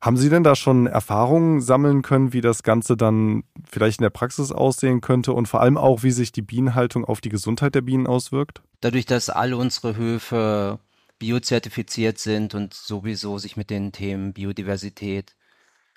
Haben 0.00 0.16
Sie 0.16 0.30
denn 0.30 0.44
da 0.44 0.54
schon 0.54 0.86
Erfahrungen 0.86 1.60
sammeln 1.60 2.02
können, 2.02 2.32
wie 2.32 2.40
das 2.40 2.62
Ganze 2.62 2.96
dann 2.96 3.42
vielleicht 3.68 3.98
in 3.98 4.04
der 4.04 4.10
Praxis 4.10 4.52
aussehen 4.52 5.00
könnte 5.00 5.32
und 5.32 5.46
vor 5.46 5.60
allem 5.60 5.76
auch, 5.76 6.04
wie 6.04 6.12
sich 6.12 6.30
die 6.30 6.42
Bienenhaltung 6.42 7.04
auf 7.04 7.20
die 7.20 7.30
Gesundheit 7.30 7.74
der 7.74 7.80
Bienen 7.80 8.06
auswirkt? 8.06 8.62
Dadurch, 8.80 9.06
dass 9.06 9.28
alle 9.28 9.56
unsere 9.56 9.96
Höfe 9.96 10.78
biozertifiziert 11.18 12.18
sind 12.18 12.54
und 12.54 12.74
sowieso 12.74 13.38
sich 13.38 13.56
mit 13.56 13.70
den 13.70 13.90
Themen 13.90 14.32
Biodiversität 14.32 15.34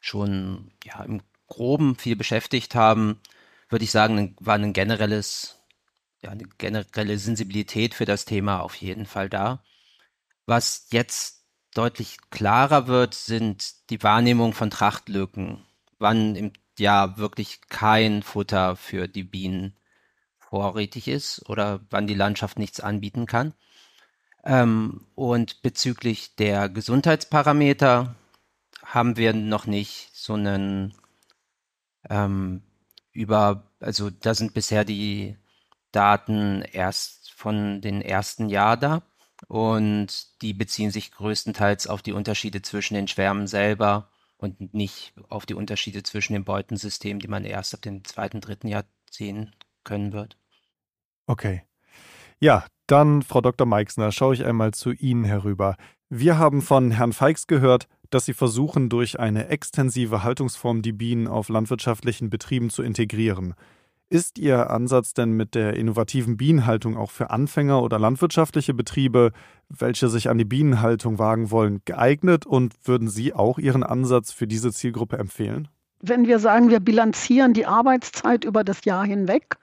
schon 0.01 0.71
ja, 0.83 1.03
im 1.03 1.21
Groben 1.47 1.95
viel 1.95 2.15
beschäftigt 2.15 2.73
haben, 2.73 3.19
würde 3.69 3.85
ich 3.85 3.91
sagen, 3.91 4.35
war 4.39 4.55
ein 4.55 4.73
generelles, 4.73 5.59
ja, 6.23 6.31
eine 6.31 6.45
generelle 6.57 7.19
Sensibilität 7.19 7.93
für 7.93 8.05
das 8.05 8.25
Thema 8.25 8.61
auf 8.61 8.73
jeden 8.75 9.05
Fall 9.05 9.29
da. 9.29 9.63
Was 10.47 10.87
jetzt 10.91 11.40
deutlich 11.73 12.17
klarer 12.29 12.87
wird, 12.87 13.13
sind 13.13 13.89
die 13.89 14.03
Wahrnehmung 14.03 14.53
von 14.53 14.69
Trachtlücken, 14.69 15.65
wann 15.99 16.35
im 16.35 16.51
Jahr 16.77 17.17
wirklich 17.17 17.61
kein 17.69 18.23
Futter 18.23 18.75
für 18.75 19.07
die 19.07 19.23
Bienen 19.23 19.75
vorrätig 20.37 21.07
ist 21.07 21.47
oder 21.49 21.79
wann 21.89 22.07
die 22.07 22.13
Landschaft 22.13 22.59
nichts 22.59 22.79
anbieten 22.79 23.25
kann. 23.25 23.53
Ähm, 24.43 25.05
und 25.15 25.61
bezüglich 25.61 26.35
der 26.35 26.67
Gesundheitsparameter 26.67 28.15
haben 28.83 29.15
wir 29.15 29.33
noch 29.33 29.65
nicht 29.65 30.09
so 30.13 30.33
einen 30.33 30.93
ähm, 32.09 32.63
über, 33.13 33.71
also 33.79 34.09
da 34.09 34.33
sind 34.33 34.53
bisher 34.53 34.83
die 34.83 35.37
Daten 35.91 36.63
erst 36.63 37.31
von 37.31 37.81
den 37.81 38.01
ersten 38.01 38.49
Jahr 38.49 38.77
da 38.77 39.03
und 39.47 40.41
die 40.41 40.53
beziehen 40.53 40.91
sich 40.91 41.11
größtenteils 41.11 41.87
auf 41.87 42.01
die 42.01 42.13
Unterschiede 42.13 42.61
zwischen 42.61 42.93
den 42.95 43.07
Schwärmen 43.07 43.47
selber 43.47 44.09
und 44.37 44.73
nicht 44.73 45.13
auf 45.29 45.45
die 45.45 45.53
Unterschiede 45.53 46.03
zwischen 46.03 46.33
den 46.33 46.43
Beutensystemen, 46.43 47.19
die 47.19 47.27
man 47.27 47.45
erst 47.45 47.73
ab 47.73 47.81
dem 47.81 48.03
zweiten, 48.03 48.41
dritten 48.41 48.67
Jahr 48.67 48.85
sehen 49.09 49.53
können 49.83 50.13
wird. 50.13 50.37
Okay. 51.27 51.63
Ja, 52.39 52.65
dann, 52.87 53.21
Frau 53.21 53.41
Dr. 53.41 53.67
Meixner, 53.67 54.11
schaue 54.11 54.33
ich 54.33 54.43
einmal 54.43 54.73
zu 54.73 54.91
Ihnen 54.91 55.23
herüber. 55.23 55.77
Wir 56.09 56.37
haben 56.37 56.61
von 56.61 56.91
Herrn 56.91 57.13
Feix 57.13 57.47
gehört, 57.47 57.87
dass 58.09 58.25
Sie 58.25 58.33
versuchen, 58.33 58.89
durch 58.89 59.19
eine 59.19 59.47
extensive 59.47 60.23
Haltungsform 60.23 60.81
die 60.81 60.91
Bienen 60.91 61.27
auf 61.27 61.49
landwirtschaftlichen 61.49 62.29
Betrieben 62.29 62.69
zu 62.69 62.83
integrieren. 62.83 63.53
Ist 64.11 64.37
Ihr 64.37 64.69
Ansatz 64.69 65.13
denn 65.13 65.31
mit 65.31 65.55
der 65.55 65.77
innovativen 65.77 66.35
Bienenhaltung 66.35 66.97
auch 66.97 67.11
für 67.11 67.29
Anfänger 67.29 67.81
oder 67.81 67.97
landwirtschaftliche 67.97 68.73
Betriebe, 68.73 69.31
welche 69.69 70.09
sich 70.09 70.29
an 70.29 70.37
die 70.37 70.43
Bienenhaltung 70.43 71.17
wagen 71.17 71.49
wollen, 71.49 71.79
geeignet 71.85 72.45
und 72.45 72.73
würden 72.83 73.07
Sie 73.07 73.33
auch 73.33 73.57
Ihren 73.57 73.83
Ansatz 73.83 74.33
für 74.33 74.47
diese 74.47 74.73
Zielgruppe 74.73 75.17
empfehlen? 75.17 75.69
Wenn 76.01 76.27
wir 76.27 76.39
sagen, 76.39 76.69
wir 76.69 76.81
bilanzieren 76.81 77.53
die 77.53 77.65
Arbeitszeit 77.65 78.43
über 78.43 78.65
das 78.65 78.83
Jahr 78.83 79.05
hinweg, 79.05 79.55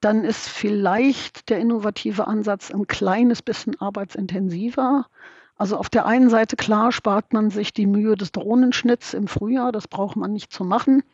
dann 0.00 0.24
ist 0.24 0.48
vielleicht 0.48 1.48
der 1.48 1.60
innovative 1.60 2.26
Ansatz 2.26 2.72
ein 2.72 2.88
kleines 2.88 3.40
bisschen 3.40 3.80
arbeitsintensiver. 3.80 5.06
Also 5.54 5.76
auf 5.76 5.90
der 5.90 6.06
einen 6.06 6.28
Seite 6.28 6.56
klar 6.56 6.90
spart 6.90 7.32
man 7.32 7.50
sich 7.50 7.72
die 7.72 7.86
Mühe 7.86 8.16
des 8.16 8.32
Drohnenschnitts 8.32 9.14
im 9.14 9.28
Frühjahr, 9.28 9.70
das 9.70 9.86
braucht 9.86 10.16
man 10.16 10.32
nicht 10.32 10.52
zu 10.52 10.64
machen. 10.64 11.04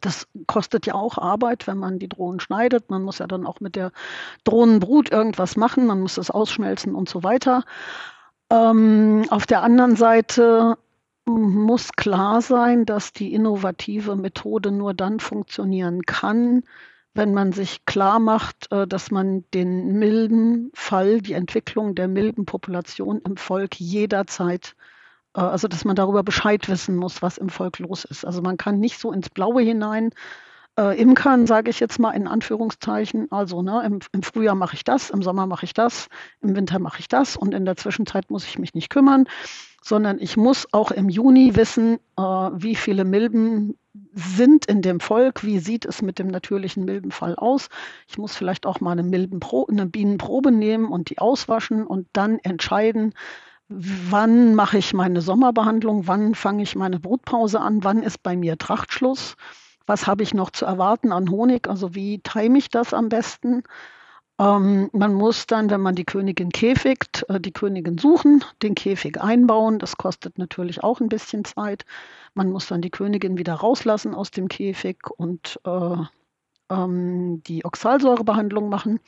Das 0.00 0.28
kostet 0.46 0.86
ja 0.86 0.94
auch 0.94 1.18
Arbeit, 1.18 1.66
wenn 1.66 1.78
man 1.78 1.98
die 1.98 2.08
Drohnen 2.08 2.40
schneidet. 2.40 2.90
Man 2.90 3.02
muss 3.02 3.18
ja 3.18 3.26
dann 3.26 3.46
auch 3.46 3.60
mit 3.60 3.76
der 3.76 3.92
Drohnenbrut 4.44 5.10
irgendwas 5.10 5.56
machen, 5.56 5.86
man 5.86 6.00
muss 6.00 6.18
es 6.18 6.30
ausschmelzen 6.30 6.94
und 6.94 7.08
so 7.08 7.22
weiter. 7.22 7.64
Ähm, 8.50 9.24
auf 9.30 9.46
der 9.46 9.62
anderen 9.62 9.96
Seite 9.96 10.76
muss 11.26 11.92
klar 11.92 12.40
sein, 12.40 12.86
dass 12.86 13.12
die 13.12 13.34
innovative 13.34 14.16
Methode 14.16 14.70
nur 14.70 14.94
dann 14.94 15.20
funktionieren 15.20 16.02
kann, 16.02 16.62
wenn 17.14 17.34
man 17.34 17.52
sich 17.52 17.84
klar 17.84 18.18
macht, 18.18 18.70
äh, 18.72 18.86
dass 18.86 19.10
man 19.10 19.44
den 19.52 19.98
milden 19.98 20.70
Fall, 20.74 21.20
die 21.20 21.34
Entwicklung 21.34 21.94
der 21.94 22.08
milden 22.08 22.46
Population 22.46 23.20
im 23.26 23.36
Volk 23.36 23.78
jederzeit 23.78 24.74
also 25.40 25.68
dass 25.68 25.84
man 25.84 25.96
darüber 25.96 26.22
Bescheid 26.22 26.68
wissen 26.68 26.96
muss, 26.96 27.22
was 27.22 27.38
im 27.38 27.48
Volk 27.48 27.78
los 27.78 28.04
ist. 28.04 28.24
Also 28.24 28.42
man 28.42 28.56
kann 28.56 28.80
nicht 28.80 28.98
so 28.98 29.12
ins 29.12 29.30
Blaue 29.30 29.62
hinein 29.62 30.10
äh, 30.78 31.00
imkern, 31.00 31.46
sage 31.46 31.70
ich 31.70 31.80
jetzt 31.80 31.98
mal 31.98 32.12
in 32.12 32.28
Anführungszeichen. 32.28 33.30
Also 33.30 33.62
ne, 33.62 33.82
im, 33.84 33.98
im 34.12 34.22
Frühjahr 34.22 34.54
mache 34.54 34.76
ich 34.76 34.84
das, 34.84 35.10
im 35.10 35.22
Sommer 35.22 35.46
mache 35.46 35.64
ich 35.64 35.74
das, 35.74 36.08
im 36.40 36.54
Winter 36.54 36.78
mache 36.78 37.00
ich 37.00 37.08
das 37.08 37.36
und 37.36 37.52
in 37.52 37.64
der 37.64 37.76
Zwischenzeit 37.76 38.30
muss 38.30 38.46
ich 38.46 38.58
mich 38.58 38.74
nicht 38.74 38.88
kümmern, 38.88 39.24
sondern 39.82 40.18
ich 40.20 40.36
muss 40.36 40.66
auch 40.72 40.90
im 40.90 41.08
Juni 41.08 41.56
wissen, 41.56 41.98
äh, 42.16 42.22
wie 42.22 42.76
viele 42.76 43.04
Milben 43.04 43.76
sind 44.14 44.66
in 44.66 44.80
dem 44.80 45.00
Volk, 45.00 45.44
wie 45.44 45.58
sieht 45.58 45.84
es 45.84 46.00
mit 46.00 46.18
dem 46.18 46.28
natürlichen 46.28 46.84
Milbenfall 46.84 47.34
aus. 47.34 47.68
Ich 48.06 48.16
muss 48.16 48.36
vielleicht 48.36 48.64
auch 48.64 48.80
mal 48.80 48.92
eine, 48.92 49.02
Milbenpro 49.02 49.66
eine 49.68 49.86
Bienenprobe 49.86 50.52
nehmen 50.52 50.86
und 50.86 51.10
die 51.10 51.18
auswaschen 51.18 51.84
und 51.86 52.06
dann 52.12 52.38
entscheiden, 52.38 53.14
wann 53.68 54.54
mache 54.54 54.78
ich 54.78 54.94
meine 54.94 55.20
Sommerbehandlung, 55.20 56.06
wann 56.06 56.34
fange 56.34 56.62
ich 56.62 56.74
meine 56.74 56.98
Brutpause 56.98 57.60
an, 57.60 57.84
wann 57.84 58.02
ist 58.02 58.22
bei 58.22 58.36
mir 58.36 58.56
Trachtschluss, 58.58 59.36
was 59.86 60.06
habe 60.06 60.22
ich 60.22 60.34
noch 60.34 60.50
zu 60.50 60.64
erwarten 60.64 61.12
an 61.12 61.30
Honig, 61.30 61.68
also 61.68 61.94
wie 61.94 62.20
time 62.20 62.58
ich 62.58 62.70
das 62.70 62.94
am 62.94 63.08
besten. 63.08 63.62
Ähm, 64.38 64.88
man 64.92 65.14
muss 65.14 65.46
dann, 65.46 65.68
wenn 65.70 65.80
man 65.80 65.96
die 65.96 66.04
Königin 66.04 66.50
käfigt, 66.50 67.26
äh, 67.28 67.40
die 67.40 67.52
Königin 67.52 67.98
suchen, 67.98 68.44
den 68.62 68.74
Käfig 68.74 69.20
einbauen. 69.20 69.78
Das 69.78 69.96
kostet 69.96 70.38
natürlich 70.38 70.84
auch 70.84 71.00
ein 71.00 71.08
bisschen 71.08 71.44
Zeit. 71.44 71.84
Man 72.34 72.50
muss 72.50 72.68
dann 72.68 72.80
die 72.80 72.90
Königin 72.90 73.36
wieder 73.36 73.54
rauslassen 73.54 74.14
aus 74.14 74.30
dem 74.30 74.48
Käfig 74.48 74.98
und 75.16 75.58
äh, 75.64 75.96
ähm, 76.70 77.42
die 77.44 77.64
Oxalsäurebehandlung 77.64 78.68
machen. 78.68 79.00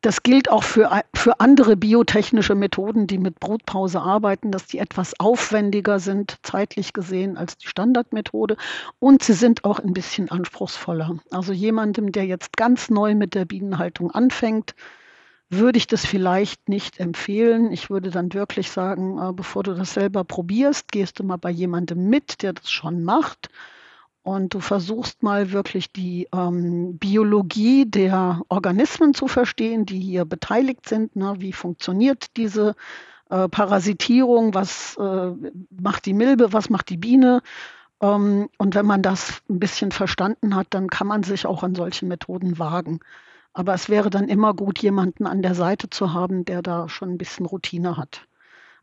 Das 0.00 0.22
gilt 0.22 0.50
auch 0.50 0.62
für, 0.62 1.02
für 1.14 1.40
andere 1.40 1.76
biotechnische 1.76 2.54
Methoden, 2.54 3.06
die 3.06 3.18
mit 3.18 3.40
Brutpause 3.40 4.00
arbeiten, 4.00 4.50
dass 4.50 4.66
die 4.66 4.78
etwas 4.78 5.18
aufwendiger 5.18 5.98
sind, 5.98 6.38
zeitlich 6.42 6.92
gesehen, 6.92 7.36
als 7.36 7.56
die 7.58 7.68
Standardmethode. 7.68 8.56
Und 8.98 9.22
sie 9.22 9.34
sind 9.34 9.64
auch 9.64 9.78
ein 9.78 9.92
bisschen 9.92 10.30
anspruchsvoller. 10.30 11.18
Also 11.30 11.52
jemandem, 11.52 12.12
der 12.12 12.26
jetzt 12.26 12.56
ganz 12.56 12.90
neu 12.90 13.14
mit 13.14 13.34
der 13.34 13.44
Bienenhaltung 13.44 14.10
anfängt, 14.10 14.74
würde 15.50 15.76
ich 15.76 15.86
das 15.86 16.06
vielleicht 16.06 16.68
nicht 16.68 16.98
empfehlen. 16.98 17.72
Ich 17.72 17.90
würde 17.90 18.10
dann 18.10 18.32
wirklich 18.32 18.70
sagen, 18.70 19.18
äh, 19.18 19.32
bevor 19.32 19.62
du 19.62 19.74
das 19.74 19.92
selber 19.92 20.24
probierst, 20.24 20.90
gehst 20.90 21.18
du 21.18 21.24
mal 21.24 21.36
bei 21.36 21.50
jemandem 21.50 22.08
mit, 22.08 22.42
der 22.42 22.54
das 22.54 22.70
schon 22.70 23.04
macht 23.04 23.50
und 24.22 24.54
du 24.54 24.60
versuchst 24.60 25.22
mal 25.22 25.52
wirklich 25.52 25.92
die 25.92 26.28
ähm, 26.32 26.96
Biologie 26.98 27.86
der 27.86 28.42
Organismen 28.48 29.14
zu 29.14 29.26
verstehen, 29.26 29.84
die 29.84 29.98
hier 29.98 30.24
beteiligt 30.24 30.88
sind. 30.88 31.16
Ne? 31.16 31.34
Wie 31.38 31.52
funktioniert 31.52 32.36
diese 32.36 32.74
äh, 33.30 33.48
Parasitierung? 33.48 34.54
Was 34.54 34.96
äh, 34.96 35.32
macht 35.70 36.06
die 36.06 36.14
Milbe? 36.14 36.52
Was 36.52 36.70
macht 36.70 36.88
die 36.90 36.98
Biene? 36.98 37.42
Ähm, 38.00 38.48
und 38.58 38.74
wenn 38.76 38.86
man 38.86 39.02
das 39.02 39.42
ein 39.50 39.58
bisschen 39.58 39.90
verstanden 39.90 40.54
hat, 40.54 40.68
dann 40.70 40.88
kann 40.88 41.08
man 41.08 41.24
sich 41.24 41.46
auch 41.46 41.64
an 41.64 41.74
solche 41.74 42.06
Methoden 42.06 42.60
wagen. 42.60 43.00
Aber 43.54 43.74
es 43.74 43.88
wäre 43.88 44.08
dann 44.08 44.28
immer 44.28 44.54
gut, 44.54 44.78
jemanden 44.78 45.26
an 45.26 45.42
der 45.42 45.54
Seite 45.54 45.90
zu 45.90 46.14
haben, 46.14 46.44
der 46.44 46.62
da 46.62 46.88
schon 46.88 47.10
ein 47.10 47.18
bisschen 47.18 47.44
Routine 47.44 47.96
hat. 47.96 48.22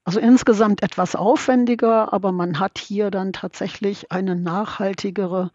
Also 0.10 0.22
insgesamt 0.22 0.82
etwas 0.82 1.16
aufwendiger, 1.16 2.12
aber 2.12 2.32
man 2.32 2.60
hat 2.60 2.80
hier 2.80 3.12
dann 3.12 3.32
tatsächlich 3.32 4.12
eine 4.12 4.36
nachhaltigere 4.36 5.52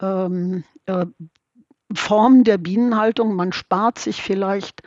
ähm, 0.00 0.62
äh, 0.84 1.06
Form 1.92 2.44
der 2.44 2.56
Bienenhaltung. 2.56 3.34
Man 3.34 3.52
spart 3.52 3.98
sich 3.98 4.22
vielleicht 4.22 4.82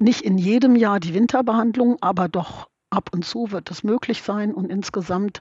nicht 0.00 0.22
in 0.22 0.36
jedem 0.36 0.74
Jahr 0.74 0.98
die 0.98 1.14
Winterbehandlung, 1.14 1.98
aber 2.00 2.26
doch 2.28 2.68
ab 2.90 3.10
und 3.12 3.24
zu 3.24 3.52
wird 3.52 3.70
das 3.70 3.84
möglich 3.84 4.22
sein. 4.22 4.52
Und 4.52 4.68
insgesamt 4.68 5.40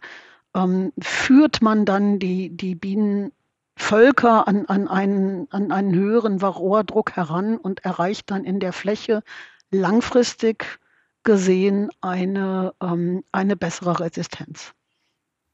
ähm, 0.55 0.93
führt 1.01 1.63
man 1.63 1.85
dann 1.85 2.19
die, 2.19 2.55
die 2.55 2.75
Bienenvölker 2.75 4.47
an, 4.47 4.67
an, 4.67 4.88
einen, 4.88 5.47
an 5.50 5.71
einen 5.71 5.95
höheren 5.95 6.43
Varroa-Druck 6.43 7.13
heran 7.13 7.57
und 7.57 7.83
erreicht 7.83 8.29
dann 8.29 8.43
in 8.43 8.59
der 8.59 8.71
Fläche 8.71 9.23
langfristig 9.71 10.79
gesehen 11.24 11.89
eine, 12.01 12.74
ähm, 12.82 13.24
eine 13.32 13.56
bessere 13.56 14.00
Resistenz. 14.00 14.74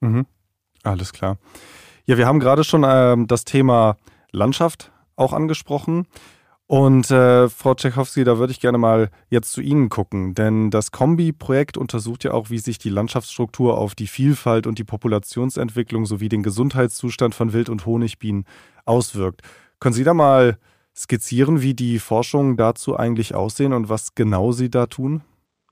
Mhm. 0.02 0.26
Alles 0.84 1.14
klar. 1.14 1.38
Ja, 2.06 2.18
wir 2.18 2.26
haben 2.26 2.40
gerade 2.40 2.64
schon 2.64 2.84
ähm, 2.88 3.28
das 3.28 3.46
Thema 3.46 3.98
Landschaft 4.32 4.92
auch 5.16 5.34
angesprochen. 5.34 6.08
Und 6.66 7.10
äh, 7.10 7.50
Frau 7.50 7.74
Tchaikovsky, 7.74 8.24
da 8.24 8.38
würde 8.38 8.52
ich 8.52 8.60
gerne 8.60 8.78
mal 8.78 9.10
jetzt 9.30 9.54
zu 9.54 9.60
Ihnen 9.60 9.90
gucken, 9.90 10.36
denn 10.36 10.70
das 10.70 10.92
Kombi-Projekt 10.92 11.78
untersucht 11.78 12.24
ja 12.24 12.32
auch, 12.32 12.52
wie 12.52 12.60
sich 12.60 12.78
die 12.78 12.92
Landschaftsstruktur 12.92 13.76
auf 13.76 13.96
die 13.96 14.06
Vielfalt 14.06 14.68
und 14.68 14.78
die 14.78 14.84
Populationsentwicklung 14.84 16.06
sowie 16.06 16.30
den 16.30 16.44
Gesundheitszustand 16.44 17.34
von 17.34 17.54
Wild- 17.54 17.70
und 17.70 17.88
Honigbienen 17.88 18.46
auswirkt. 18.86 19.42
Können 19.80 19.96
Sie 19.96 20.04
da 20.04 20.14
mal 20.14 20.60
skizzieren, 20.96 21.64
wie 21.64 21.74
die 21.74 21.98
Forschungen 21.98 22.56
dazu 22.56 22.96
eigentlich 22.96 23.34
aussehen 23.34 23.74
und 23.74 23.90
was 23.90 24.14
genau 24.14 24.52
Sie 24.52 24.70
da 24.70 24.86
tun? 24.86 25.24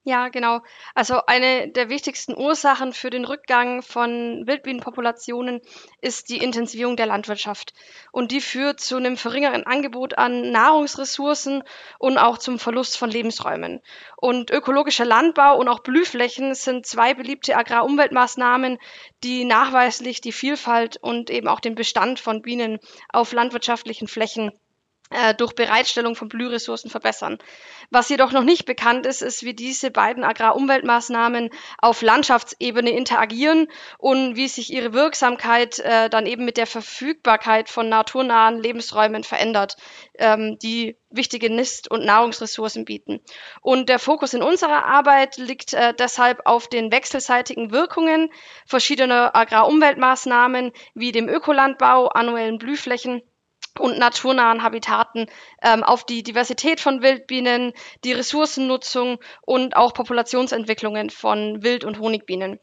Ja, 0.07 0.29
genau. 0.29 0.61
Also 0.95 1.19
eine 1.27 1.67
der 1.67 1.89
wichtigsten 1.89 2.33
Ursachen 2.33 2.93
für 2.93 3.09
den 3.09 3.25
Rückgang 3.25 3.81
von 3.81 4.47
Wildbienenpopulationen 4.47 5.59
ist 5.99 6.29
die 6.29 6.37
Intensivierung 6.37 6.95
der 6.95 7.07
Landwirtschaft. 7.07 7.73
Und 8.13 8.31
die 8.31 8.39
führt 8.39 8.79
zu 8.79 8.95
einem 8.95 9.17
verringerten 9.17 9.65
Angebot 9.65 10.17
an 10.17 10.51
Nahrungsressourcen 10.51 11.61
und 11.99 12.17
auch 12.17 12.37
zum 12.37 12.57
Verlust 12.57 12.97
von 12.97 13.11
Lebensräumen. 13.11 13.81
Und 14.15 14.49
ökologischer 14.49 15.03
Landbau 15.03 15.57
und 15.57 15.67
auch 15.67 15.79
Blühflächen 15.79 16.55
sind 16.55 16.85
zwei 16.85 17.13
beliebte 17.13 17.57
Agrarumweltmaßnahmen, 17.57 18.77
die 19.25 19.43
nachweislich 19.43 20.21
die 20.21 20.31
Vielfalt 20.31 20.95
und 20.95 21.29
eben 21.29 21.49
auch 21.49 21.59
den 21.59 21.75
Bestand 21.75 22.21
von 22.21 22.41
Bienen 22.41 22.79
auf 23.09 23.33
landwirtschaftlichen 23.33 24.07
Flächen 24.07 24.53
durch 25.37 25.53
Bereitstellung 25.53 26.15
von 26.15 26.27
Blühressourcen 26.27 26.89
verbessern. 26.89 27.37
Was 27.89 28.09
jedoch 28.09 28.31
noch 28.31 28.43
nicht 28.43 28.65
bekannt 28.65 29.05
ist, 29.05 29.21
ist, 29.21 29.43
wie 29.43 29.53
diese 29.53 29.91
beiden 29.91 30.23
Agrarumweltmaßnahmen 30.23 31.49
auf 31.77 32.01
Landschaftsebene 32.01 32.89
interagieren 32.89 33.67
und 33.97 34.35
wie 34.35 34.47
sich 34.47 34.73
ihre 34.73 34.93
Wirksamkeit 34.93 35.79
äh, 35.79 36.09
dann 36.09 36.25
eben 36.25 36.43
mit 36.43 36.57
der 36.57 36.67
Verfügbarkeit 36.67 37.69
von 37.69 37.87
naturnahen 37.87 38.61
Lebensräumen 38.61 39.23
verändert, 39.23 39.77
ähm, 40.15 40.57
die 40.59 40.97
wichtige 41.09 41.49
Nist- 41.49 41.89
und 41.89 42.05
Nahrungsressourcen 42.05 42.83
bieten. 42.83 43.21
Und 43.61 43.87
der 43.87 43.99
Fokus 43.99 44.33
in 44.33 44.43
unserer 44.43 44.85
Arbeit 44.85 45.37
liegt 45.37 45.73
äh, 45.73 45.93
deshalb 45.93 46.41
auf 46.45 46.67
den 46.67 46.91
wechselseitigen 46.91 47.71
Wirkungen 47.71 48.29
verschiedener 48.65 49.35
Agrarumweltmaßnahmen 49.35 50.73
wie 50.93 51.11
dem 51.13 51.29
Ökolandbau, 51.29 52.07
annuellen 52.07 52.57
Blühflächen, 52.57 53.21
und 53.79 53.97
naturnahen 53.97 54.63
Habitaten 54.63 55.27
ähm, 55.61 55.83
auf 55.83 56.05
die 56.05 56.23
Diversität 56.23 56.79
von 56.79 57.01
Wildbienen, 57.01 57.73
die 58.03 58.13
Ressourcennutzung 58.13 59.19
und 59.41 59.75
auch 59.75 59.93
Populationsentwicklungen 59.93 61.09
von 61.09 61.63
Wild- 61.63 61.85
und 61.85 61.99
Honigbienen 61.99 62.59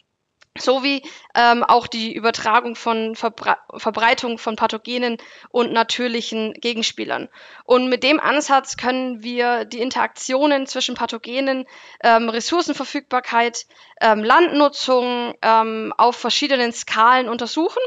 sowie 0.56 1.02
ähm, 1.34 1.64
auch 1.64 1.86
die 1.86 2.14
Übertragung 2.14 2.76
von 2.76 3.16
Verbre 3.16 3.56
Verbreitung 3.76 4.38
von 4.38 4.56
Pathogenen 4.56 5.16
und 5.50 5.72
natürlichen 5.72 6.52
Gegenspielern. 6.54 7.28
Und 7.64 7.88
mit 7.88 8.04
dem 8.04 8.20
Ansatz 8.20 8.76
können 8.76 9.22
wir 9.22 9.64
die 9.64 9.80
Interaktionen 9.80 10.66
zwischen 10.66 10.94
Pathogenen, 10.94 11.66
ähm, 12.04 12.28
Ressourcenverfügbarkeit, 12.28 13.66
ähm, 14.00 14.22
Landnutzung 14.22 15.34
ähm, 15.42 15.92
auf 15.96 16.16
verschiedenen 16.16 16.72
Skalen 16.72 17.28
untersuchen 17.28 17.82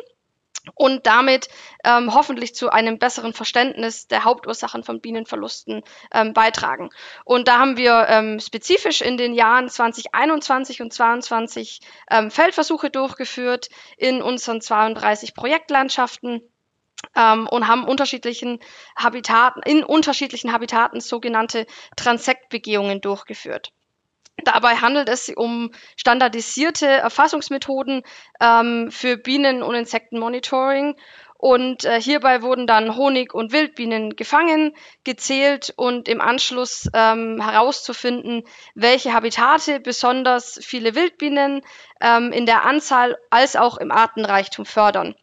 und 0.75 1.07
damit 1.07 1.49
ähm, 1.83 2.13
hoffentlich 2.13 2.55
zu 2.55 2.69
einem 2.69 2.99
besseren 2.99 3.33
Verständnis 3.33 4.07
der 4.07 4.23
Hauptursachen 4.23 4.83
von 4.83 5.01
Bienenverlusten 5.01 5.83
ähm, 6.13 6.33
beitragen. 6.33 6.89
Und 7.25 7.47
da 7.47 7.59
haben 7.59 7.77
wir 7.77 8.07
ähm, 8.09 8.39
spezifisch 8.39 9.01
in 9.01 9.17
den 9.17 9.33
Jahren 9.33 9.69
2021 9.69 10.81
und 10.81 10.93
2022 10.93 11.81
ähm, 12.11 12.31
Feldversuche 12.31 12.89
durchgeführt 12.89 13.69
in 13.97 14.21
unseren 14.21 14.61
32 14.61 15.33
Projektlandschaften. 15.33 16.41
Ähm, 17.15 17.47
und 17.47 17.67
haben 17.67 17.83
unterschiedlichen 17.83 18.59
Habitaten, 18.95 19.61
in 19.63 19.83
unterschiedlichen 19.83 20.51
Habitaten 20.51 20.99
sogenannte 20.99 21.67
Transektbegehungen 21.95 23.01
durchgeführt. 23.01 23.71
Dabei 24.43 24.75
handelt 24.75 25.09
es 25.09 25.25
sich 25.25 25.37
um 25.37 25.71
standardisierte 25.95 26.85
Erfassungsmethoden 26.85 28.03
ähm, 28.39 28.91
für 28.91 29.17
Bienen- 29.17 29.63
und 29.63 29.75
Insektenmonitoring. 29.75 30.95
Und 31.39 31.85
äh, 31.85 32.01
hierbei 32.01 32.41
wurden 32.41 32.65
dann 32.65 32.95
Honig- 32.95 33.33
und 33.33 33.51
Wildbienen 33.51 34.15
gefangen, 34.15 34.75
gezählt 35.03 35.71
und 35.75 36.07
im 36.07 36.19
Anschluss 36.19 36.89
ähm, 36.93 37.39
herauszufinden, 37.39 38.43
welche 38.73 39.13
Habitate 39.13 39.79
besonders 39.79 40.59
viele 40.63 40.95
Wildbienen 40.95 41.61
ähm, 42.01 42.31
in 42.31 42.47
der 42.47 42.65
Anzahl 42.65 43.17
als 43.29 43.55
auch 43.55 43.77
im 43.77 43.91
Artenreichtum 43.91 44.65
fördern. 44.65 45.15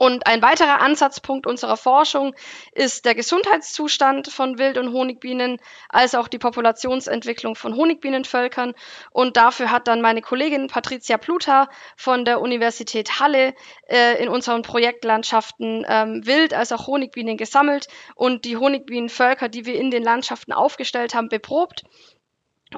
Und 0.00 0.26
ein 0.26 0.40
weiterer 0.40 0.80
Ansatzpunkt 0.80 1.46
unserer 1.46 1.76
Forschung 1.76 2.34
ist 2.72 3.04
der 3.04 3.14
Gesundheitszustand 3.14 4.28
von 4.28 4.56
Wild- 4.58 4.78
und 4.78 4.94
Honigbienen, 4.94 5.58
als 5.90 6.14
auch 6.14 6.26
die 6.26 6.38
Populationsentwicklung 6.38 7.54
von 7.54 7.76
Honigbienenvölkern. 7.76 8.72
Und 9.10 9.36
dafür 9.36 9.70
hat 9.70 9.88
dann 9.88 10.00
meine 10.00 10.22
Kollegin 10.22 10.68
Patricia 10.68 11.18
Pluta 11.18 11.68
von 11.98 12.24
der 12.24 12.40
Universität 12.40 13.20
Halle 13.20 13.52
äh, 13.88 14.22
in 14.22 14.30
unseren 14.30 14.62
Projektlandschaften 14.62 15.84
ähm, 15.86 16.24
Wild- 16.24 16.54
als 16.54 16.72
auch 16.72 16.86
Honigbienen 16.86 17.36
gesammelt 17.36 17.88
und 18.14 18.46
die 18.46 18.56
Honigbienenvölker, 18.56 19.50
die 19.50 19.66
wir 19.66 19.74
in 19.74 19.90
den 19.90 20.02
Landschaften 20.02 20.54
aufgestellt 20.54 21.14
haben, 21.14 21.28
beprobt 21.28 21.84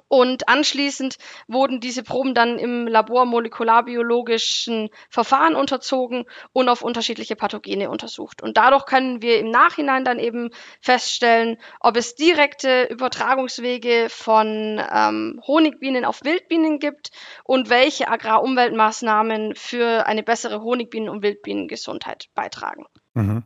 und 0.08 0.48
anschließend 0.48 1.16
wurden 1.48 1.80
diese 1.80 2.02
Proben 2.02 2.34
dann 2.34 2.58
im 2.58 2.86
Labor 2.86 3.24
molekularbiologischen 3.26 4.90
Verfahren 5.08 5.54
unterzogen 5.54 6.24
und 6.52 6.68
auf 6.68 6.82
unterschiedliche 6.82 7.36
Pathogene 7.36 7.90
untersucht. 7.90 8.42
Und 8.42 8.56
dadurch 8.56 8.86
können 8.86 9.22
wir 9.22 9.38
im 9.38 9.50
Nachhinein 9.50 10.04
dann 10.04 10.18
eben 10.18 10.50
feststellen, 10.80 11.58
ob 11.80 11.96
es 11.96 12.14
direkte 12.14 12.84
Übertragungswege 12.84 14.06
von 14.08 14.80
ähm, 14.92 15.40
Honigbienen 15.46 16.04
auf 16.04 16.22
Wildbienen 16.24 16.78
gibt 16.78 17.10
und 17.44 17.70
welche 17.70 18.08
Agrarumweltmaßnahmen 18.08 19.54
für 19.54 20.06
eine 20.06 20.22
bessere 20.22 20.62
Honigbienen- 20.62 21.08
und 21.08 21.22
Wildbienengesundheit 21.22 22.28
beitragen. 22.34 22.84
Mhm. 23.14 23.44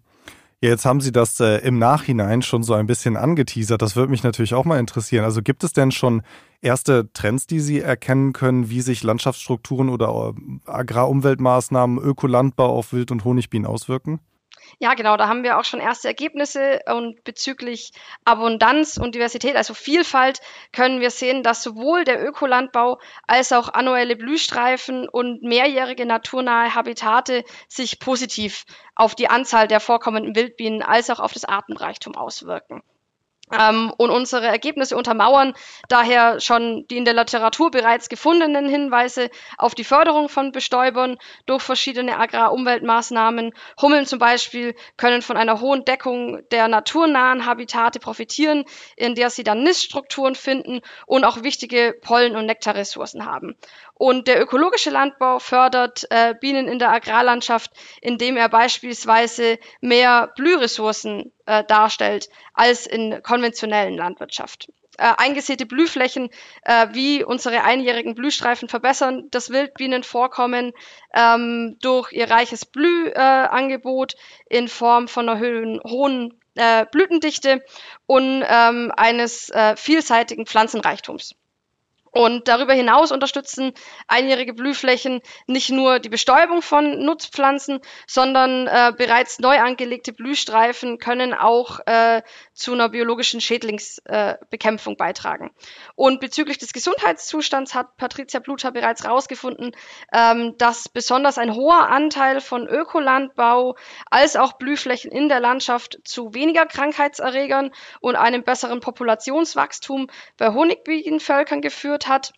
Ja, 0.62 0.70
jetzt 0.70 0.86
haben 0.86 1.02
Sie 1.02 1.12
das 1.12 1.38
äh, 1.38 1.58
im 1.58 1.78
Nachhinein 1.78 2.40
schon 2.40 2.62
so 2.62 2.72
ein 2.72 2.86
bisschen 2.86 3.18
angeteasert. 3.18 3.82
Das 3.82 3.94
würde 3.94 4.10
mich 4.10 4.22
natürlich 4.22 4.54
auch 4.54 4.64
mal 4.64 4.78
interessieren. 4.78 5.22
Also 5.24 5.42
gibt 5.42 5.62
es 5.64 5.74
denn 5.74 5.92
schon 5.92 6.22
erste 6.62 7.12
Trends, 7.12 7.46
die 7.46 7.60
Sie 7.60 7.80
erkennen 7.80 8.32
können, 8.32 8.70
wie 8.70 8.80
sich 8.80 9.02
Landschaftsstrukturen 9.02 9.90
oder 9.90 10.32
äh, 10.34 10.70
Agrarumweltmaßnahmen, 10.70 11.98
Ökolandbau 11.98 12.74
auf 12.74 12.94
Wild- 12.94 13.10
und 13.10 13.24
Honigbienen 13.24 13.66
auswirken? 13.66 14.20
Ja, 14.78 14.92
genau, 14.92 15.16
da 15.16 15.26
haben 15.26 15.42
wir 15.42 15.58
auch 15.58 15.64
schon 15.64 15.80
erste 15.80 16.08
Ergebnisse 16.08 16.80
und 16.86 17.24
bezüglich 17.24 17.92
Abundanz 18.26 18.98
und 18.98 19.14
Diversität, 19.14 19.56
also 19.56 19.72
Vielfalt, 19.72 20.40
können 20.72 21.00
wir 21.00 21.10
sehen, 21.10 21.42
dass 21.42 21.62
sowohl 21.62 22.04
der 22.04 22.22
Ökolandbau 22.22 23.00
als 23.26 23.52
auch 23.54 23.70
annuelle 23.70 24.16
Blühstreifen 24.16 25.08
und 25.08 25.42
mehrjährige 25.42 26.04
naturnahe 26.04 26.74
Habitate 26.74 27.44
sich 27.68 28.00
positiv 28.00 28.66
auf 28.94 29.14
die 29.14 29.28
Anzahl 29.28 29.66
der 29.66 29.80
vorkommenden 29.80 30.36
Wildbienen 30.36 30.82
als 30.82 31.08
auch 31.08 31.20
auf 31.20 31.32
das 31.32 31.46
Artenreichtum 31.46 32.14
auswirken. 32.14 32.82
Ähm, 33.52 33.92
und 33.96 34.10
unsere 34.10 34.46
Ergebnisse 34.46 34.96
untermauern 34.96 35.54
daher 35.88 36.40
schon 36.40 36.84
die 36.88 36.96
in 36.96 37.04
der 37.04 37.14
Literatur 37.14 37.70
bereits 37.70 38.08
gefundenen 38.08 38.68
Hinweise 38.68 39.30
auf 39.56 39.76
die 39.76 39.84
Förderung 39.84 40.28
von 40.28 40.50
Bestäubern 40.50 41.16
durch 41.46 41.62
verschiedene 41.62 42.18
Agrarumweltmaßnahmen. 42.18 43.52
Hummeln 43.80 44.04
zum 44.04 44.18
Beispiel 44.18 44.74
können 44.96 45.22
von 45.22 45.36
einer 45.36 45.60
hohen 45.60 45.84
Deckung 45.84 46.40
der 46.50 46.66
naturnahen 46.66 47.46
Habitate 47.46 48.00
profitieren, 48.00 48.64
in 48.96 49.14
der 49.14 49.30
sie 49.30 49.44
dann 49.44 49.62
Niststrukturen 49.62 50.34
finden 50.34 50.80
und 51.06 51.24
auch 51.24 51.44
wichtige 51.44 51.94
Pollen- 52.02 52.34
und 52.34 52.46
Nektarressourcen 52.46 53.26
haben. 53.26 53.56
Und 53.98 54.28
der 54.28 54.42
ökologische 54.42 54.90
Landbau 54.90 55.38
fördert 55.38 56.06
äh, 56.10 56.34
Bienen 56.38 56.68
in 56.68 56.78
der 56.78 56.90
Agrarlandschaft, 56.92 57.70
indem 58.02 58.36
er 58.36 58.50
beispielsweise 58.50 59.58
mehr 59.80 60.32
Blühressourcen 60.36 61.32
äh, 61.46 61.64
darstellt 61.64 62.28
als 62.52 62.86
in 62.86 63.22
konventionellen 63.22 63.96
Landwirtschaft. 63.96 64.68
Äh, 64.98 65.14
eingesäte 65.16 65.64
Blühflächen 65.64 66.28
äh, 66.62 66.88
wie 66.92 67.24
unsere 67.24 67.62
einjährigen 67.64 68.14
Blühstreifen 68.14 68.68
verbessern 68.68 69.28
das 69.30 69.48
Wildbienenvorkommen 69.48 70.72
ähm, 71.14 71.78
durch 71.80 72.12
ihr 72.12 72.30
reiches 72.30 72.66
Blühangebot 72.66 74.14
äh, 74.14 74.58
in 74.58 74.68
Form 74.68 75.08
von 75.08 75.28
einer 75.28 75.40
hohen, 75.40 75.80
hohen 75.84 76.40
äh, 76.54 76.84
Blütendichte 76.90 77.64
und 78.06 78.44
ähm, 78.46 78.92
eines 78.94 79.48
äh, 79.50 79.74
vielseitigen 79.76 80.44
Pflanzenreichtums. 80.46 81.34
Und 82.16 82.48
darüber 82.48 82.72
hinaus 82.72 83.12
unterstützen 83.12 83.74
einjährige 84.08 84.54
Blühflächen 84.54 85.20
nicht 85.46 85.68
nur 85.68 85.98
die 85.98 86.08
Bestäubung 86.08 86.62
von 86.62 87.04
Nutzpflanzen, 87.04 87.80
sondern 88.06 88.66
äh, 88.68 88.94
bereits 88.96 89.38
neu 89.38 89.58
angelegte 89.58 90.14
Blühstreifen 90.14 90.96
können 90.96 91.34
auch 91.34 91.80
äh, 91.84 92.22
zu 92.56 92.72
einer 92.72 92.88
biologischen 92.88 93.40
Schädlingsbekämpfung 93.40 94.94
äh, 94.94 94.96
beitragen. 94.96 95.50
Und 95.94 96.20
bezüglich 96.20 96.58
des 96.58 96.72
Gesundheitszustands 96.72 97.74
hat 97.74 97.96
Patricia 97.98 98.40
Bluter 98.40 98.72
bereits 98.72 99.04
herausgefunden, 99.04 99.72
ähm, 100.12 100.56
dass 100.58 100.88
besonders 100.88 101.38
ein 101.38 101.54
hoher 101.54 101.88
Anteil 101.88 102.40
von 102.40 102.66
Ökolandbau 102.66 103.76
als 104.10 104.36
auch 104.36 104.54
Blühflächen 104.54 105.12
in 105.12 105.28
der 105.28 105.40
Landschaft 105.40 105.98
zu 106.04 106.32
weniger 106.32 106.66
Krankheitserregern 106.66 107.72
und 108.00 108.16
einem 108.16 108.42
besseren 108.42 108.80
Populationswachstum 108.80 110.08
bei 110.38 110.48
Honigbienenvölkern 110.48 111.60
geführt 111.60 112.08
hat 112.08 112.32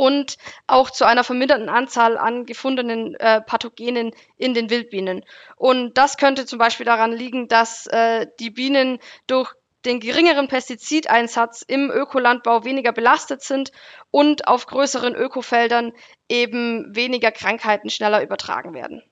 und 0.00 0.38
auch 0.66 0.88
zu 0.88 1.04
einer 1.04 1.24
verminderten 1.24 1.68
Anzahl 1.68 2.16
an 2.16 2.46
gefundenen 2.46 3.16
äh, 3.16 3.42
Pathogenen 3.42 4.12
in 4.38 4.54
den 4.54 4.70
Wildbienen. 4.70 5.26
Und 5.56 5.98
das 5.98 6.16
könnte 6.16 6.46
zum 6.46 6.58
Beispiel 6.58 6.86
daran 6.86 7.12
liegen, 7.12 7.48
dass 7.48 7.86
äh, 7.86 8.26
die 8.40 8.48
Bienen 8.48 8.98
durch 9.26 9.52
den 9.84 10.00
geringeren 10.00 10.48
Pestizideinsatz 10.48 11.60
im 11.68 11.90
Ökolandbau 11.90 12.64
weniger 12.64 12.92
belastet 12.92 13.42
sind 13.42 13.72
und 14.10 14.48
auf 14.48 14.64
größeren 14.64 15.14
Ökofeldern 15.14 15.92
eben 16.30 16.96
weniger 16.96 17.30
Krankheiten 17.30 17.90
schneller 17.90 18.22
übertragen 18.22 18.72
werden. 18.72 19.02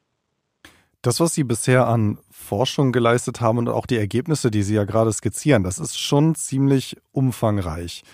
Das, 1.02 1.20
was 1.20 1.34
Sie 1.34 1.44
bisher 1.44 1.86
an 1.86 2.18
Forschung 2.30 2.92
geleistet 2.92 3.42
haben 3.42 3.58
und 3.58 3.68
auch 3.68 3.84
die 3.84 3.98
Ergebnisse, 3.98 4.50
die 4.50 4.62
Sie 4.62 4.76
ja 4.76 4.84
gerade 4.84 5.12
skizzieren, 5.12 5.64
das 5.64 5.78
ist 5.78 6.00
schon 6.00 6.34
ziemlich 6.34 6.96
umfangreich. 7.12 8.04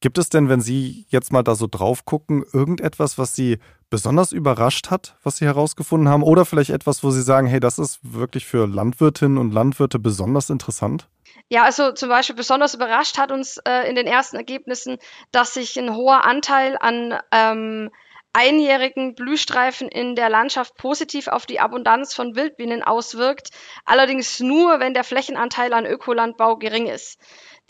Gibt 0.00 0.18
es 0.18 0.28
denn, 0.28 0.48
wenn 0.48 0.60
Sie 0.60 1.06
jetzt 1.08 1.32
mal 1.32 1.42
da 1.42 1.54
so 1.54 1.66
drauf 1.66 2.04
gucken, 2.04 2.44
irgendetwas, 2.52 3.16
was 3.16 3.34
Sie 3.34 3.58
besonders 3.90 4.32
überrascht 4.32 4.90
hat, 4.90 5.16
was 5.22 5.38
Sie 5.38 5.46
herausgefunden 5.46 6.08
haben? 6.08 6.22
Oder 6.22 6.44
vielleicht 6.44 6.70
etwas, 6.70 7.02
wo 7.02 7.10
Sie 7.10 7.22
sagen, 7.22 7.46
hey, 7.46 7.60
das 7.60 7.78
ist 7.78 8.00
wirklich 8.02 8.44
für 8.44 8.66
Landwirtinnen 8.66 9.38
und 9.38 9.52
Landwirte 9.52 9.98
besonders 9.98 10.50
interessant? 10.50 11.08
Ja, 11.48 11.62
also 11.62 11.92
zum 11.92 12.08
Beispiel 12.08 12.36
besonders 12.36 12.74
überrascht 12.74 13.18
hat 13.18 13.32
uns 13.32 13.58
äh, 13.66 13.88
in 13.88 13.96
den 13.96 14.06
ersten 14.06 14.36
Ergebnissen, 14.36 14.98
dass 15.32 15.54
sich 15.54 15.78
ein 15.78 15.94
hoher 15.94 16.24
Anteil 16.24 16.76
an 16.78 17.18
ähm, 17.32 17.90
einjährigen 18.34 19.14
Blühstreifen 19.14 19.88
in 19.88 20.16
der 20.16 20.28
Landschaft 20.28 20.74
positiv 20.76 21.28
auf 21.28 21.46
die 21.46 21.60
Abundanz 21.60 22.14
von 22.14 22.34
Wildbienen 22.34 22.82
auswirkt, 22.82 23.50
allerdings 23.84 24.40
nur, 24.40 24.80
wenn 24.80 24.92
der 24.92 25.04
Flächenanteil 25.04 25.72
an 25.72 25.86
Ökolandbau 25.86 26.56
gering 26.56 26.88
ist. 26.88 27.20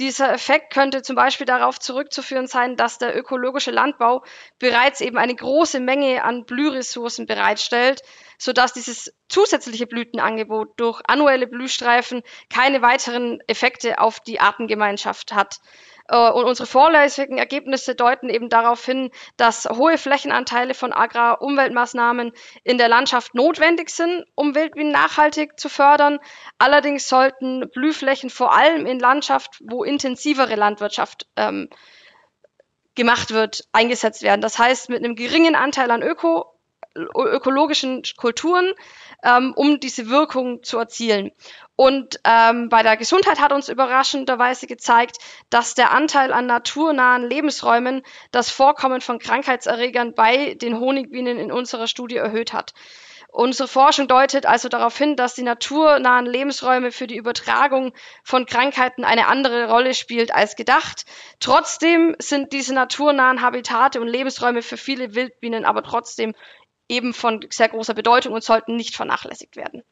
Dieser 0.01 0.33
Effekt 0.33 0.73
könnte 0.73 1.03
zum 1.03 1.15
Beispiel 1.15 1.47
darauf 1.47 1.79
zurückzuführen 1.79 2.49
sein, 2.49 2.77
dass 2.77 2.99
der 2.99 3.17
ökologische 3.17 3.71
Landbau 3.71 4.25
bereits 4.59 5.01
eben 5.01 5.19
eine 5.19 5.35
große 5.37 5.79
Menge 5.79 6.25
an 6.25 6.45
Blühressourcen 6.45 7.27
bereitstellt, 7.27 8.03
sodass 8.39 8.73
dieses 8.73 9.13
zusätzliche 9.29 9.87
Blütenangebot 9.87 10.73
durch 10.77 11.01
annuelle 11.07 11.47
Blühstreifen 11.47 12.23
keine 12.51 12.83
weiteren 12.83 13.41
Effekte 13.47 13.99
auf 13.99 14.21
die 14.21 14.41
Artengemeinschaft 14.41 15.33
hat. 15.33 15.61
Äh, 16.09 16.31
und 16.31 16.45
unsere 16.45 16.67
vorläufigen 16.67 17.39
Ergebnisse 17.39 17.95
deuten 17.95 18.29
eben 18.29 18.49
darauf 18.49 18.85
hin, 18.85 19.11
dass 19.37 19.65
hohe 19.65 19.99
Flächenanteile 19.99 20.75
von 20.75 20.93
Agrarumweltmaßnahmen 20.93 22.33
in 22.63 22.79
der 22.79 22.89
Landschaft 22.89 23.35
notwendig 23.35 23.91
sind, 23.91 24.25
um 24.35 24.55
Wildbienen 24.55 24.93
nachhaltig 24.93 25.59
zu 25.59 25.69
fördern. 25.69 26.19
Allerdings 26.59 27.09
sollten 27.09 27.71
Blühflächen 27.71 28.31
vor 28.31 28.55
allem 28.55 28.87
in 28.87 28.99
Landschaft, 28.99 29.61
wo 29.65 29.85
intensivere 29.85 30.57
Landwirtschaft 30.57 31.27
ähm, 31.37 31.69
gemacht 32.95 33.33
wird, 33.33 33.65
eingesetzt 33.73 34.23
werden. 34.23 34.41
Das 34.41 34.59
heißt, 34.59 34.89
mit 34.89 35.03
einem 35.03 35.17
geringen 35.17 35.57
Anteil 35.57 35.91
an 35.91 36.03
Öko 36.03 36.54
ökologischen 36.95 38.03
Kulturen, 38.17 38.73
ähm, 39.23 39.53
um 39.57 39.81
diese 39.81 40.09
Wirkung 40.09 40.63
zu 40.63 40.79
erzielen. 40.79 41.33
Und 41.77 42.21
ähm, 42.25 42.69
bei 42.69 42.83
der 42.83 42.97
Gesundheit 42.97 43.41
hat 43.41 43.53
uns 43.53 43.69
überraschenderweise 43.69 44.67
gezeigt, 44.67 45.19
dass 45.51 45.75
der 45.75 45.93
Anteil 45.93 46.33
an 46.33 46.47
naturnahen 46.47 47.29
Lebensräumen 47.29 48.03
das 48.31 48.51
Vorkommen 48.51 49.01
von 49.01 49.19
Krankheitserregern 49.19 50.15
bei 50.15 50.55
den 50.55 50.79
Honigbienen 50.79 51.39
in 51.39 51.51
unserer 51.51 51.89
Studie 51.89 52.17
erhöht 52.17 52.53
hat. 52.53 52.75
Unsere 53.37 53.67
Forschung 53.67 54.07
deutet 54.07 54.47
also 54.47 54.69
darauf 54.69 54.97
hin, 54.97 55.17
dass 55.17 55.35
die 55.35 55.43
naturnahen 55.43 56.25
Lebensräume 56.25 56.93
für 56.93 57.09
die 57.09 57.17
Übertragung 57.17 57.93
von 58.23 58.47
Krankheiten 58.47 59.03
eine 59.03 59.27
andere 59.27 59.69
Rolle 59.69 59.95
spielt 59.95 60.33
als 60.33 60.55
gedacht. 60.55 61.05
Trotzdem 61.41 62.15
sind 62.21 62.53
diese 62.53 62.73
naturnahen 62.75 63.43
Habitate 63.43 64.01
und 64.01 64.07
Lebensräume 64.07 64.63
für 64.63 64.77
viele 64.77 65.17
Wildbienen 65.17 65.65
aber 65.65 65.83
trotzdem 65.83 66.33
eben 66.89 67.15
von 67.15 67.45
sehr 67.51 67.69
großer 67.69 67.95
Bedeutung 67.95 68.33
und 68.33 68.45
sollten 68.45 68.77
nicht 68.77 68.97
vernachlässigt 68.97 69.57
werden. 69.57 69.83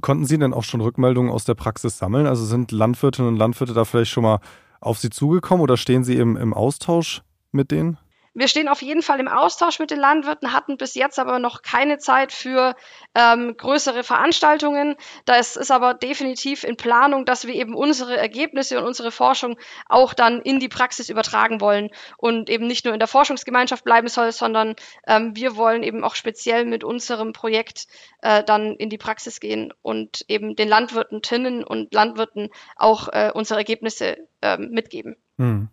Konnten 0.00 0.26
Sie 0.26 0.38
denn 0.38 0.52
auch 0.52 0.64
schon 0.64 0.80
Rückmeldungen 0.80 1.30
aus 1.30 1.44
der 1.44 1.54
Praxis 1.54 1.96
sammeln? 1.96 2.26
Also 2.26 2.44
sind 2.44 2.72
Landwirtinnen 2.72 3.28
und 3.28 3.36
Landwirte 3.36 3.72
da 3.72 3.84
vielleicht 3.84 4.10
schon 4.10 4.24
mal 4.24 4.40
auf 4.80 4.98
Sie 4.98 5.10
zugekommen 5.10 5.62
oder 5.62 5.76
stehen 5.76 6.04
Sie 6.04 6.16
im, 6.16 6.36
im 6.36 6.52
Austausch 6.52 7.22
mit 7.52 7.70
denen? 7.70 7.98
Wir 8.32 8.46
stehen 8.46 8.68
auf 8.68 8.80
jeden 8.80 9.02
Fall 9.02 9.18
im 9.18 9.26
Austausch 9.26 9.80
mit 9.80 9.90
den 9.90 9.98
Landwirten, 9.98 10.52
hatten 10.52 10.76
bis 10.76 10.94
jetzt 10.94 11.18
aber 11.18 11.40
noch 11.40 11.62
keine 11.62 11.98
Zeit 11.98 12.32
für 12.32 12.76
ähm, 13.16 13.56
größere 13.56 14.04
Veranstaltungen. 14.04 14.94
Das 15.24 15.56
ist 15.56 15.72
aber 15.72 15.94
definitiv 15.94 16.62
in 16.62 16.76
Planung, 16.76 17.24
dass 17.24 17.46
wir 17.46 17.54
eben 17.54 17.74
unsere 17.74 18.16
Ergebnisse 18.16 18.78
und 18.78 18.86
unsere 18.86 19.10
Forschung 19.10 19.58
auch 19.88 20.14
dann 20.14 20.40
in 20.42 20.60
die 20.60 20.68
Praxis 20.68 21.08
übertragen 21.08 21.60
wollen 21.60 21.90
und 22.18 22.48
eben 22.50 22.68
nicht 22.68 22.84
nur 22.84 22.94
in 22.94 23.00
der 23.00 23.08
Forschungsgemeinschaft 23.08 23.84
bleiben 23.84 24.06
soll, 24.06 24.30
sondern 24.30 24.76
ähm, 25.08 25.34
wir 25.34 25.56
wollen 25.56 25.82
eben 25.82 26.04
auch 26.04 26.14
speziell 26.14 26.64
mit 26.66 26.84
unserem 26.84 27.32
Projekt 27.32 27.88
äh, 28.22 28.44
dann 28.44 28.76
in 28.76 28.90
die 28.90 28.98
Praxis 28.98 29.40
gehen 29.40 29.72
und 29.82 30.24
eben 30.28 30.54
den 30.54 30.68
Landwirten, 30.68 31.20
Tinnen 31.22 31.64
und 31.64 31.92
Landwirten 31.92 32.50
auch 32.76 33.08
äh, 33.08 33.32
unsere 33.34 33.58
Ergebnisse 33.58 34.18
äh, 34.40 34.56
mitgeben. 34.56 35.16
Hm. 35.36 35.68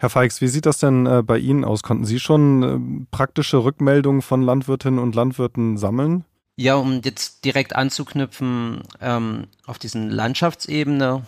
Herr 0.00 0.10
Feix, 0.10 0.40
wie 0.40 0.46
sieht 0.46 0.64
das 0.64 0.78
denn 0.78 1.06
äh, 1.06 1.22
bei 1.22 1.38
Ihnen 1.38 1.64
aus? 1.64 1.82
Konnten 1.82 2.04
Sie 2.04 2.20
schon 2.20 2.62
äh, 2.62 3.06
praktische 3.10 3.64
Rückmeldungen 3.64 4.22
von 4.22 4.42
Landwirtinnen 4.42 5.00
und 5.00 5.16
Landwirten 5.16 5.76
sammeln? 5.76 6.24
Ja, 6.54 6.76
um 6.76 7.00
jetzt 7.02 7.44
direkt 7.44 7.74
anzuknüpfen 7.74 8.82
ähm, 9.00 9.48
auf 9.66 9.78
diesen 9.78 10.08
Landschaftsebene, 10.08 11.24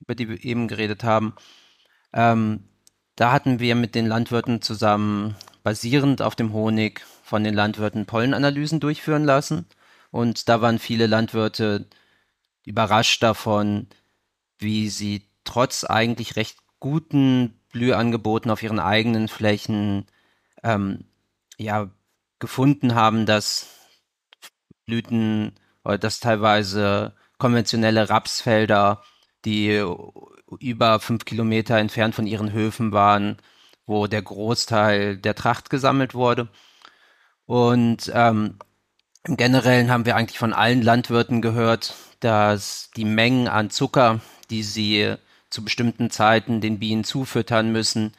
über 0.00 0.14
die 0.16 0.28
wir 0.28 0.44
eben 0.44 0.66
geredet 0.66 1.04
haben, 1.04 1.34
ähm, 2.12 2.64
da 3.14 3.30
hatten 3.30 3.60
wir 3.60 3.76
mit 3.76 3.94
den 3.94 4.06
Landwirten 4.06 4.60
zusammen 4.60 5.36
basierend 5.62 6.20
auf 6.20 6.34
dem 6.34 6.52
Honig 6.52 7.02
von 7.22 7.44
den 7.44 7.54
Landwirten 7.54 8.06
Pollenanalysen 8.06 8.80
durchführen 8.80 9.24
lassen. 9.24 9.66
Und 10.10 10.48
da 10.48 10.60
waren 10.60 10.80
viele 10.80 11.06
Landwirte 11.06 11.86
überrascht 12.64 13.22
davon, 13.22 13.86
wie 14.58 14.88
sie 14.88 15.22
trotz 15.44 15.84
eigentlich 15.84 16.34
recht 16.34 16.58
guten 16.80 17.54
Blühangeboten 17.74 18.50
auf 18.52 18.62
ihren 18.62 18.78
eigenen 18.78 19.26
Flächen 19.26 20.06
ähm, 20.62 21.04
ja 21.58 21.90
gefunden 22.38 22.94
haben, 22.94 23.26
dass 23.26 23.68
Blüten 24.86 25.52
oder 25.84 25.98
dass 25.98 26.20
teilweise 26.20 27.14
konventionelle 27.36 28.08
Rapsfelder, 28.08 29.02
die 29.44 29.84
über 30.60 31.00
fünf 31.00 31.24
Kilometer 31.24 31.76
entfernt 31.76 32.14
von 32.14 32.26
ihren 32.28 32.52
Höfen 32.52 32.92
waren, 32.92 33.38
wo 33.86 34.06
der 34.06 34.22
Großteil 34.22 35.16
der 35.18 35.34
Tracht 35.34 35.68
gesammelt 35.68 36.14
wurde. 36.14 36.48
Und 37.44 38.10
ähm, 38.14 38.58
im 39.24 39.36
Generellen 39.36 39.90
haben 39.90 40.06
wir 40.06 40.14
eigentlich 40.14 40.38
von 40.38 40.52
allen 40.52 40.80
Landwirten 40.80 41.42
gehört, 41.42 41.94
dass 42.20 42.90
die 42.96 43.04
Mengen 43.04 43.48
an 43.48 43.70
Zucker, 43.70 44.20
die 44.50 44.62
sie 44.62 45.16
zu 45.54 45.64
bestimmten 45.64 46.10
Zeiten 46.10 46.60
den 46.60 46.80
Bienen 46.80 47.04
zufüttern 47.04 47.70
müssen, 47.70 48.12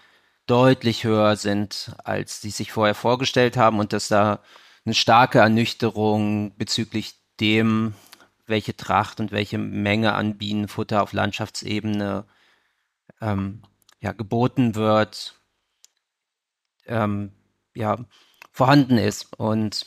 deutlich 0.47 1.03
höher 1.03 1.35
sind, 1.35 1.93
als 2.03 2.41
sie 2.41 2.49
sich 2.49 2.71
vorher 2.71 2.95
vorgestellt 2.95 3.57
haben 3.57 3.79
und 3.79 3.91
dass 3.93 4.07
da 4.07 4.41
eine 4.85 4.95
starke 4.95 5.39
Ernüchterung 5.39 6.55
bezüglich 6.57 7.15
dem, 7.41 7.93
welche 8.45 8.77
Tracht 8.77 9.19
und 9.19 9.31
welche 9.31 9.57
Menge 9.57 10.13
an 10.13 10.37
Bienenfutter 10.37 11.03
auf 11.03 11.11
Landschaftsebene 11.11 12.25
ähm, 13.19 13.63
ja, 13.99 14.13
geboten 14.13 14.75
wird, 14.75 15.37
ähm, 16.85 17.33
ja, 17.73 17.97
vorhanden 18.51 18.97
ist 18.97 19.33
und 19.37 19.85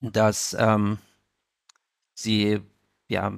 dass 0.00 0.54
ähm, 0.56 0.98
sie, 2.14 2.60
ja, 3.08 3.32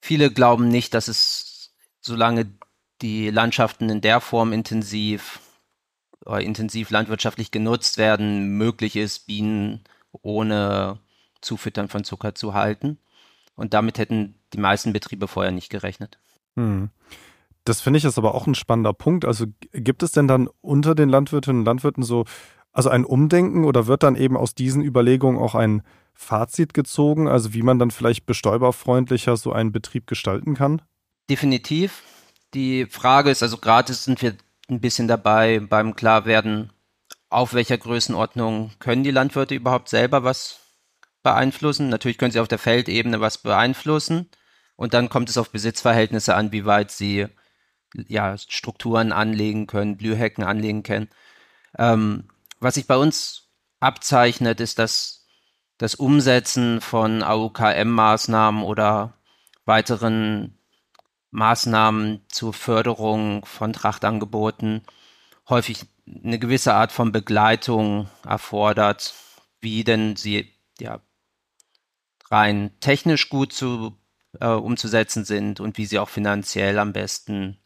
viele 0.00 0.32
glauben 0.32 0.68
nicht, 0.68 0.94
dass 0.94 1.06
es, 1.06 1.49
solange 2.00 2.50
die 3.02 3.30
Landschaften 3.30 3.88
in 3.88 4.00
der 4.00 4.20
Form 4.20 4.52
intensiv 4.52 5.40
oder 6.24 6.40
intensiv 6.40 6.90
landwirtschaftlich 6.90 7.50
genutzt 7.50 7.98
werden, 7.98 8.56
möglich 8.58 8.96
ist, 8.96 9.26
Bienen 9.26 9.84
ohne 10.22 10.98
Zufüttern 11.40 11.88
von 11.88 12.04
Zucker 12.04 12.34
zu 12.34 12.54
halten. 12.54 12.98
Und 13.54 13.74
damit 13.74 13.98
hätten 13.98 14.34
die 14.52 14.58
meisten 14.58 14.92
Betriebe 14.92 15.28
vorher 15.28 15.52
nicht 15.52 15.70
gerechnet. 15.70 16.18
Hm. 16.56 16.90
Das 17.64 17.80
finde 17.80 17.98
ich 17.98 18.04
ist 18.04 18.18
aber 18.18 18.34
auch 18.34 18.46
ein 18.46 18.54
spannender 18.54 18.92
Punkt. 18.92 19.24
Also 19.24 19.46
gibt 19.72 20.02
es 20.02 20.12
denn 20.12 20.28
dann 20.28 20.48
unter 20.60 20.94
den 20.94 21.08
Landwirtinnen 21.08 21.60
und 21.60 21.66
Landwirten 21.66 22.02
so, 22.02 22.24
also 22.72 22.88
ein 22.88 23.04
Umdenken 23.04 23.64
oder 23.64 23.86
wird 23.86 24.02
dann 24.02 24.16
eben 24.16 24.36
aus 24.36 24.54
diesen 24.54 24.82
Überlegungen 24.82 25.38
auch 25.38 25.54
ein 25.54 25.82
Fazit 26.14 26.74
gezogen, 26.74 27.28
also 27.28 27.54
wie 27.54 27.62
man 27.62 27.78
dann 27.78 27.90
vielleicht 27.90 28.26
bestäuberfreundlicher 28.26 29.36
so 29.36 29.52
einen 29.52 29.72
Betrieb 29.72 30.06
gestalten 30.06 30.54
kann? 30.54 30.82
Definitiv. 31.30 32.02
Die 32.54 32.86
Frage 32.86 33.30
ist, 33.30 33.44
also 33.44 33.58
gerade 33.58 33.94
sind 33.94 34.20
wir 34.20 34.36
ein 34.68 34.80
bisschen 34.80 35.06
dabei 35.06 35.60
beim 35.60 35.94
Klarwerden, 35.94 36.72
auf 37.28 37.54
welcher 37.54 37.78
Größenordnung 37.78 38.72
können 38.80 39.04
die 39.04 39.12
Landwirte 39.12 39.54
überhaupt 39.54 39.88
selber 39.88 40.24
was 40.24 40.58
beeinflussen. 41.22 41.88
Natürlich 41.88 42.18
können 42.18 42.32
sie 42.32 42.40
auf 42.40 42.48
der 42.48 42.58
Feldebene 42.58 43.20
was 43.20 43.38
beeinflussen. 43.38 44.28
Und 44.74 44.92
dann 44.92 45.08
kommt 45.08 45.28
es 45.30 45.38
auf 45.38 45.50
Besitzverhältnisse 45.50 46.34
an, 46.34 46.50
wie 46.50 46.64
weit 46.64 46.90
sie 46.90 47.28
ja, 47.94 48.36
Strukturen 48.36 49.12
anlegen 49.12 49.68
können, 49.68 49.96
Blühhecken 49.96 50.42
anlegen 50.42 50.82
können. 50.82 51.10
Ähm, 51.78 52.24
was 52.58 52.74
sich 52.74 52.88
bei 52.88 52.96
uns 52.96 53.50
abzeichnet, 53.78 54.58
ist, 54.58 54.80
dass 54.80 55.28
das 55.78 55.94
Umsetzen 55.94 56.80
von 56.80 57.22
AUKM-Maßnahmen 57.22 58.64
oder 58.64 59.14
weiteren 59.64 60.56
Maßnahmen 61.30 62.20
zur 62.28 62.52
Förderung 62.52 63.44
von 63.44 63.72
Trachtangeboten 63.72 64.82
häufig 65.48 65.86
eine 66.24 66.38
gewisse 66.38 66.74
Art 66.74 66.92
von 66.92 67.12
Begleitung 67.12 68.08
erfordert, 68.26 69.14
wie 69.60 69.84
denn 69.84 70.16
sie 70.16 70.52
ja 70.78 71.00
rein 72.30 72.72
technisch 72.80 73.28
gut 73.28 73.52
zu, 73.52 73.96
äh, 74.40 74.48
umzusetzen 74.48 75.24
sind 75.24 75.60
und 75.60 75.78
wie 75.78 75.86
sie 75.86 75.98
auch 75.98 76.08
finanziell 76.08 76.78
am 76.78 76.92
besten 76.92 77.58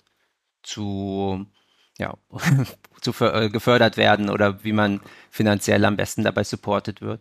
zu, 0.63 1.47
ja, 1.99 2.17
zu 3.01 3.13
äh, 3.21 3.51
gefördert 3.51 3.97
werden 3.97 4.31
oder 4.31 4.65
wie 4.65 4.73
man 4.73 5.01
finanziell 5.31 5.85
am 5.85 5.97
besten 5.97 6.25
dabei 6.25 6.45
supported 6.45 7.01
wird. 7.01 7.21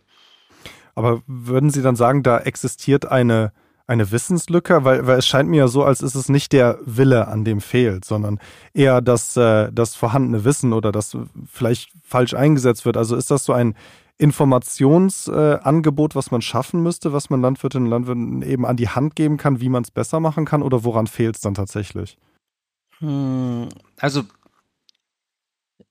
Aber 0.96 1.24
würden 1.26 1.72
Sie 1.72 1.82
dann 1.82 1.96
sagen, 1.96 2.24
da 2.24 2.40
existiert 2.40 3.06
eine, 3.06 3.52
eine 3.88 4.12
Wissenslücke? 4.12 4.84
Weil, 4.84 5.06
weil 5.08 5.20
es 5.20 5.28
scheint 5.28 5.50
mir 5.50 5.58
ja 5.58 5.68
so, 5.68 5.84
als 5.84 6.02
ist 6.02 6.16
es 6.16 6.30
nicht 6.30 6.52
der 6.54 6.80
Wille, 6.86 7.28
an 7.28 7.44
dem 7.44 7.62
fehlt, 7.62 8.06
sondern 8.06 8.40
eher 8.74 9.02
das, 9.02 9.36
äh, 9.38 9.72
das 9.72 9.96
vorhandene 9.96 10.44
Wissen 10.44 10.74
oder 10.74 10.92
das 10.92 11.18
vielleicht 11.52 11.92
falsch 12.04 12.34
eingesetzt 12.34 12.86
wird. 12.86 12.98
Also 12.98 13.16
ist 13.16 13.32
das 13.32 13.46
so 13.46 13.54
ein 13.54 13.76
Informationsangebot, 14.18 16.12
äh, 16.14 16.16
was 16.16 16.32
man 16.32 16.42
schaffen 16.42 16.84
müsste, 16.84 17.14
was 17.14 17.30
man 17.30 17.42
Landwirtinnen 17.42 17.88
und 17.88 17.92
Landwirten 17.92 18.42
eben 18.42 18.66
an 18.66 18.78
die 18.78 18.90
Hand 18.90 19.16
geben 19.16 19.38
kann, 19.38 19.60
wie 19.60 19.70
man 19.70 19.84
es 19.84 19.92
besser 19.92 20.20
machen 20.20 20.46
kann 20.46 20.62
oder 20.62 20.84
woran 20.84 21.08
fehlt 21.08 21.36
es 21.36 21.42
dann 21.42 21.56
tatsächlich? 21.56 22.18
Hm, 23.00 23.70
also 23.98 24.24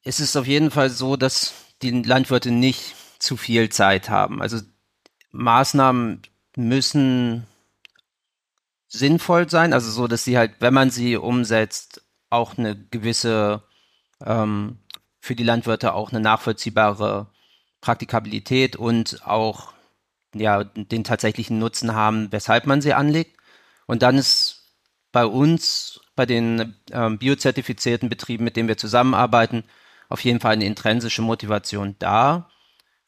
es 0.05 0.21
ist 0.21 0.37
auf 0.37 0.47
jeden 0.47 0.71
Fall 0.71 0.91
so, 0.91 1.17
dass 1.17 1.53
die 1.83 1.91
Landwirte 1.91 2.51
nicht 2.51 2.95
zu 3.19 3.37
viel 3.37 3.69
Zeit 3.69 4.09
haben. 4.09 4.41
Also 4.41 4.59
Maßnahmen 5.33 6.23
müssen 6.57 7.47
sinnvoll 8.93 9.49
sein, 9.49 9.73
also 9.73 9.91
so, 9.91 10.07
dass 10.07 10.25
sie 10.25 10.37
halt, 10.37 10.53
wenn 10.61 10.75
man 10.75 10.91
sie 10.91 11.17
umsetzt, 11.17 12.03
auch 12.31 12.59
eine 12.59 12.77
gewisse, 12.77 13.63
ähm, 14.25 14.79
für 15.21 15.35
die 15.35 15.45
Landwirte 15.45 15.95
auch 15.95 16.11
eine 16.11 16.21
nachvollziehbare 16.21 17.29
Praktikabilität 17.81 18.77
und 18.77 19.27
auch 19.27 19.73
ja, 20.35 20.65
den 20.65 21.05
tatsächlichen 21.05 21.59
Nutzen 21.59 21.95
haben, 21.95 22.31
weshalb 22.33 22.67
man 22.67 22.81
sie 22.81 22.95
anlegt. 22.95 23.37
Und 23.87 24.03
dann 24.03 24.17
ist 24.17 24.77
bei 25.11 25.27
uns 25.27 26.01
bei 26.15 26.27
den 26.27 26.77
ähm, 26.91 27.19
biozertifizierten 27.19 28.09
Betrieben, 28.09 28.45
mit 28.45 28.57
denen 28.57 28.69
wir 28.69 28.77
zusammenarbeiten, 28.77 29.65
auf 30.09 30.23
jeden 30.25 30.41
Fall 30.41 30.53
eine 30.53 30.67
intrinsische 30.67 31.23
Motivation 31.23 31.97
da. 31.99 32.51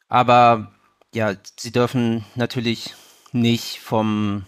Aber 0.07 0.71
ja, 1.13 1.35
sie 1.57 1.71
dürfen 1.71 2.25
natürlich 2.35 2.95
nicht 3.31 3.79
vom, 3.79 4.45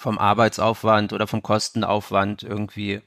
vom 0.00 0.16
Arbeitsaufwand 0.16 1.12
oder 1.12 1.26
vom 1.26 1.42
Kostenaufwand 1.42 2.42
irgendwie 2.42 3.02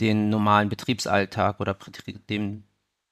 den 0.00 0.30
normalen 0.30 0.70
Betriebsalltag 0.70 1.60
oder 1.60 1.76
den 2.30 2.64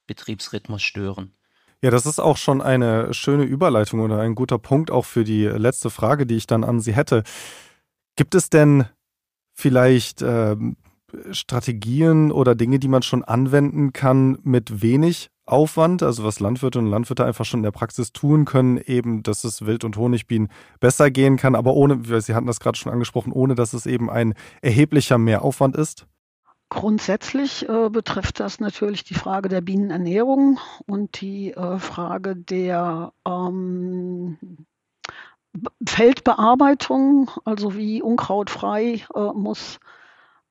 Betriebsrhythmus 0.07 0.83
stören. 0.83 1.35
Ja, 1.83 1.91
das 1.91 2.07
ist 2.07 2.19
auch 2.19 2.39
schon 2.39 2.63
eine 2.63 3.13
schöne 3.13 3.45
Überleitung 3.45 4.01
oder 4.01 4.21
ein 4.21 4.35
guter 4.35 4.59
Punkt 4.59 4.91
auch 4.91 5.05
für 5.05 5.23
die 5.23 5.45
letzte 5.45 5.91
Frage, 5.91 6.25
die 6.25 6.37
ich 6.37 6.47
dann 6.47 6.65
an 6.65 6.81
Sie 6.81 6.95
hätte. 6.95 7.25
Gibt 8.17 8.35
es 8.35 8.49
denn 8.49 8.87
vielleicht 9.53 10.23
äh, 10.23 10.57
Strategien 11.31 12.33
oder 12.33 12.55
Dinge, 12.55 12.79
die 12.79 12.89
man 12.89 13.03
schon 13.03 13.23
anwenden 13.23 13.93
kann 13.93 14.39
mit 14.45 14.81
wenig 14.81 15.29
Aufwand, 15.47 16.03
also 16.03 16.25
was 16.25 16.41
Landwirte 16.41 16.79
und 16.79 16.87
Landwirte 16.87 17.25
einfach 17.25 17.45
schon 17.45 17.61
in 17.61 17.65
der 17.65 17.71
Praxis 17.71 18.13
tun 18.13 18.45
können, 18.45 18.79
eben, 18.79 19.23
dass 19.23 19.45
es 19.45 19.67
Wild- 19.67 19.85
und 19.85 19.97
Honigbienen 19.97 20.49
besser 20.81 21.11
gehen 21.11 21.37
kann, 21.37 21.55
aber 21.55 21.75
ohne, 21.75 22.01
Sie 22.21 22.35
hatten 22.35 22.47
das 22.47 22.61
gerade 22.61 22.79
schon 22.79 22.93
angesprochen, 22.93 23.33
ohne 23.33 23.55
dass 23.55 23.75
es 23.75 23.85
eben 23.85 24.09
ein 24.11 24.35
erheblicher 24.63 25.19
Mehraufwand 25.19 25.77
ist? 25.77 26.07
Grundsätzlich 26.71 27.69
äh, 27.69 27.91
betrifft 27.91 28.41
das 28.41 28.59
natürlich 28.59 29.05
die 29.05 29.15
Frage 29.15 29.49
der 29.49 29.61
Bienenernährung 29.61 30.59
und 30.87 31.21
die 31.21 31.53
äh, 31.53 31.79
Frage 31.79 32.37
der 32.37 33.13
ähm, 33.29 34.39
Feldbearbeitung, 35.87 37.31
also 37.45 37.77
wie 37.77 38.03
unkrautfrei 38.03 39.05
äh, 39.15 39.33
muss 39.35 39.77
äh, 39.77 40.04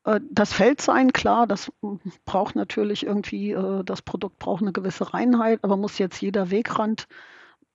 das 0.03 0.51
Feld 0.51 0.81
sein, 0.81 1.13
klar, 1.13 1.47
das 1.47 1.71
braucht 2.25 2.55
natürlich 2.55 3.05
irgendwie, 3.05 3.51
äh, 3.51 3.83
das 3.83 4.01
Produkt 4.01 4.37
braucht 4.39 4.61
eine 4.61 4.73
gewisse 4.73 5.13
Reinheit, 5.13 5.59
aber 5.63 5.77
muss 5.77 5.97
jetzt 5.97 6.21
jeder 6.21 6.51
Wegrand 6.51 7.07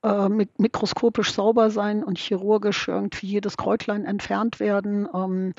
äh, 0.03 0.29
mikroskopisch 0.29 1.33
sauber 1.33 1.71
sein 1.71 2.05
und 2.05 2.19
chirurgisch 2.19 2.87
irgendwie 2.87 3.27
jedes 3.27 3.57
Kräutlein 3.57 4.05
entfernt 4.05 4.61
werden. 4.61 5.09
Ähm, 5.13 5.55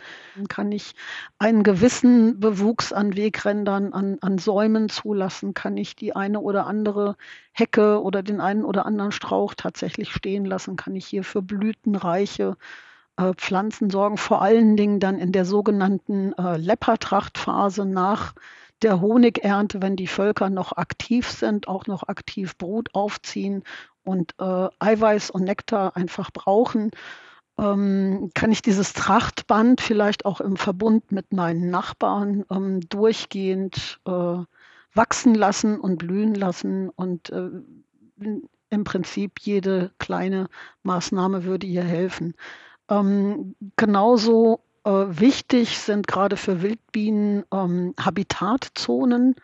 kann 0.48 0.72
ich 0.72 0.94
einen 1.40 1.64
gewissen 1.64 2.40
Bewuchs 2.40 2.94
an 2.94 3.18
Wegrändern, 3.18 3.92
an, 3.92 4.18
an 4.22 4.38
Säumen 4.38 4.90
zulassen? 4.90 5.54
Kann 5.56 5.76
ich 5.76 5.96
die 5.96 6.16
eine 6.16 6.40
oder 6.40 6.68
andere 6.68 7.18
Hecke 7.52 8.02
oder 8.02 8.24
den 8.24 8.40
einen 8.40 8.64
oder 8.64 8.86
anderen 8.86 9.12
Strauch 9.12 9.56
tatsächlich 9.56 10.12
stehen 10.12 10.46
lassen? 10.46 10.76
Kann 10.76 10.96
ich 10.96 11.08
hier 11.08 11.24
für 11.24 11.42
blütenreiche 11.42 12.52
äh, 12.52 12.56
Pflanzen 13.36 13.90
sorgen? 13.90 14.18
Vor 14.18 14.42
allen 14.42 14.78
Dingen 14.78 15.00
dann 15.00 15.18
in 15.20 15.32
der 15.32 15.46
sogenannten 15.46 16.34
äh, 16.34 16.58
Leppertrachtphase 16.58 17.86
nach 17.86 18.34
der 18.82 19.02
Honigernte, 19.02 19.82
wenn 19.82 19.96
die 19.96 20.08
Völker 20.08 20.50
noch 20.50 20.74
aktiv 20.74 21.30
sind, 21.30 21.68
auch 21.68 21.88
noch 21.88 22.08
aktiv 22.08 22.58
Brut 22.58 22.94
aufziehen 22.94 23.64
und 24.04 24.34
äh, 24.40 24.68
Eiweiß 24.80 25.32
und 25.32 25.44
Nektar 25.44 25.96
einfach 25.98 26.32
brauchen, 26.32 26.92
ähm, 27.60 28.32
kann 28.34 28.52
ich 28.52 28.62
dieses 28.62 28.94
Trachtband 28.94 29.82
vielleicht 29.82 30.26
auch 30.26 30.40
im 30.40 30.56
Verbund 30.56 31.12
mit 31.12 31.34
meinen 31.34 31.70
Nachbarn 31.70 32.46
ähm, 32.50 32.80
durchgehend 32.88 34.00
äh, 34.06 34.38
wachsen 34.94 35.36
lassen 35.36 35.80
und 35.80 35.98
blühen 35.98 36.36
lassen. 36.36 36.90
Und 36.90 37.30
äh, 37.32 37.50
im 38.70 38.84
Prinzip 38.84 39.40
jede 39.42 39.92
kleine 39.98 40.48
Maßnahme 40.84 41.44
würde 41.44 41.68
hier 41.68 41.84
helfen. 41.84 42.36
Ähm, 42.90 43.56
genauso 43.76 44.62
äh, 44.84 44.90
wichtig 44.90 45.78
sind 45.78 46.08
gerade 46.08 46.38
für 46.38 46.62
Wildbienen 46.62 47.46
ähm, 47.54 47.94
Habitatzonen. 48.00 49.36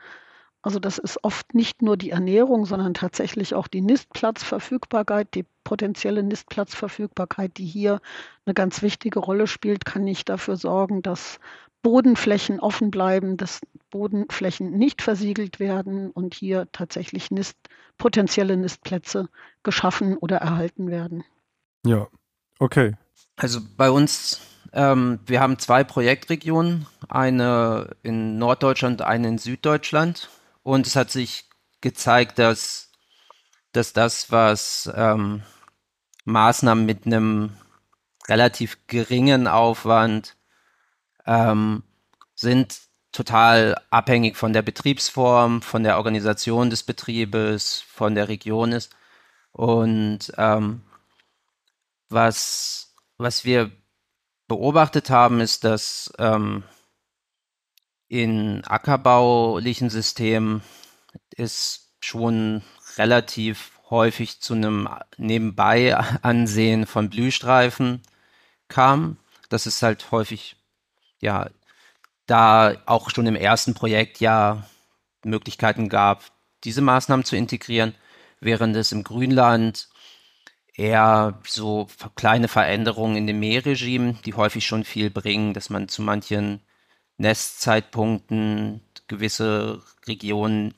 Also 0.62 0.80
das 0.80 0.98
ist 0.98 1.24
oft 1.24 1.54
nicht 1.54 1.84
nur 1.84 1.96
die 1.96 2.10
Ernährung, 2.10 2.66
sondern 2.66 2.96
tatsächlich 2.96 3.54
auch 3.54 3.68
die 3.68 3.82
Nistplatzverfügbarkeit, 3.82 5.36
die 5.36 5.46
potenzielle 5.64 6.24
Nistplatzverfügbarkeit, 6.24 7.58
die 7.58 7.66
hier 7.66 8.02
eine 8.48 8.56
ganz 8.56 8.82
wichtige 8.82 9.20
Rolle 9.20 9.46
spielt, 9.46 9.86
kann 9.86 10.04
nicht 10.04 10.28
dafür 10.28 10.56
sorgen, 10.56 11.04
dass 11.04 11.40
Bodenflächen 11.84 12.60
offen 12.60 12.90
bleiben, 12.90 13.38
dass 13.38 13.62
Bodenflächen 13.92 14.72
nicht 14.72 15.04
versiegelt 15.04 15.60
werden 15.60 16.10
und 16.10 16.34
hier 16.34 16.68
tatsächlich 16.72 17.30
Nist, 17.30 17.58
potenzielle 18.00 18.58
Nistplätze 18.58 19.30
geschaffen 19.62 20.18
oder 20.18 20.38
erhalten 20.38 20.90
werden. 20.90 21.24
Ja, 21.86 22.08
okay. 22.58 22.96
Also 23.36 23.60
bei 23.78 23.90
uns, 23.90 24.40
ähm, 24.74 25.20
wir 25.26 25.42
haben 25.42 25.60
zwei 25.60 25.84
Projektregionen, 25.84 26.86
eine 27.10 27.96
in 28.04 28.38
Norddeutschland, 28.38 29.02
eine 29.02 29.28
in 29.28 29.38
Süddeutschland. 29.38 30.30
Und 30.64 30.88
es 30.88 30.96
hat 30.96 31.12
sich 31.12 31.50
gezeigt, 31.82 32.40
dass, 32.40 32.92
dass 33.72 33.94
das, 33.94 34.32
was 34.32 34.92
ähm, 34.96 35.44
Maßnahmen 36.26 36.86
mit 36.86 37.06
einem 37.06 37.58
relativ 38.28 38.88
geringen 38.88 39.48
Aufwand 39.48 40.36
ähm, 41.26 41.84
sind 42.34 42.80
total 43.12 43.82
abhängig 43.92 44.36
von 44.36 44.52
der 44.52 44.62
Betriebsform, 44.62 45.62
von 45.62 45.84
der 45.84 45.98
Organisation 45.98 46.70
des 46.70 46.84
Betriebes, 46.84 47.82
von 47.82 48.14
der 48.14 48.28
Region 48.28 48.74
ist. 48.74 48.94
Und 49.52 50.34
ähm, 50.38 50.82
was, 52.10 52.95
was 53.18 53.46
wir 53.46 53.72
beobachtet 54.48 55.10
haben, 55.10 55.40
ist, 55.40 55.64
dass 55.64 56.14
ähm, 56.20 56.64
in 58.08 58.64
ackerbaulichen 58.66 59.90
Systemen 59.90 60.62
es 61.36 61.94
schon 62.00 62.62
relativ 62.98 63.80
häufig 63.90 64.42
zu 64.42 64.54
einem 64.54 64.90
Nebenbei-Ansehen 65.18 66.86
von 66.86 67.10
Blühstreifen 67.10 68.02
kam. 68.68 69.18
Das 69.50 69.68
ist 69.68 69.82
halt 69.82 70.12
häufig, 70.12 70.56
ja, 71.20 71.50
da 72.26 72.76
auch 72.86 73.10
schon 73.10 73.28
im 73.28 73.36
ersten 73.36 73.74
Projekt 73.74 74.20
ja 74.20 74.68
Möglichkeiten 75.24 75.90
gab, 75.90 76.24
diese 76.64 76.82
Maßnahmen 76.82 77.26
zu 77.26 77.36
integrieren, 77.36 77.96
während 78.40 78.76
es 78.76 78.92
im 78.92 79.04
Grünland 79.04 79.90
eher 80.78 81.40
so 81.46 81.88
kleine 82.16 82.48
Veränderungen 82.48 83.16
in 83.16 83.28
dem 83.28 83.40
Mähregime, 83.40 84.16
die 84.26 84.34
häufig 84.34 84.66
schon 84.66 84.84
viel 84.84 85.10
bringen, 85.10 85.54
dass 85.54 85.70
man 85.70 85.88
zu 85.88 86.02
manchen 86.02 86.62
Nestzeitpunkten 87.18 88.82
gewisse 89.08 89.82
Regionen 90.08 90.74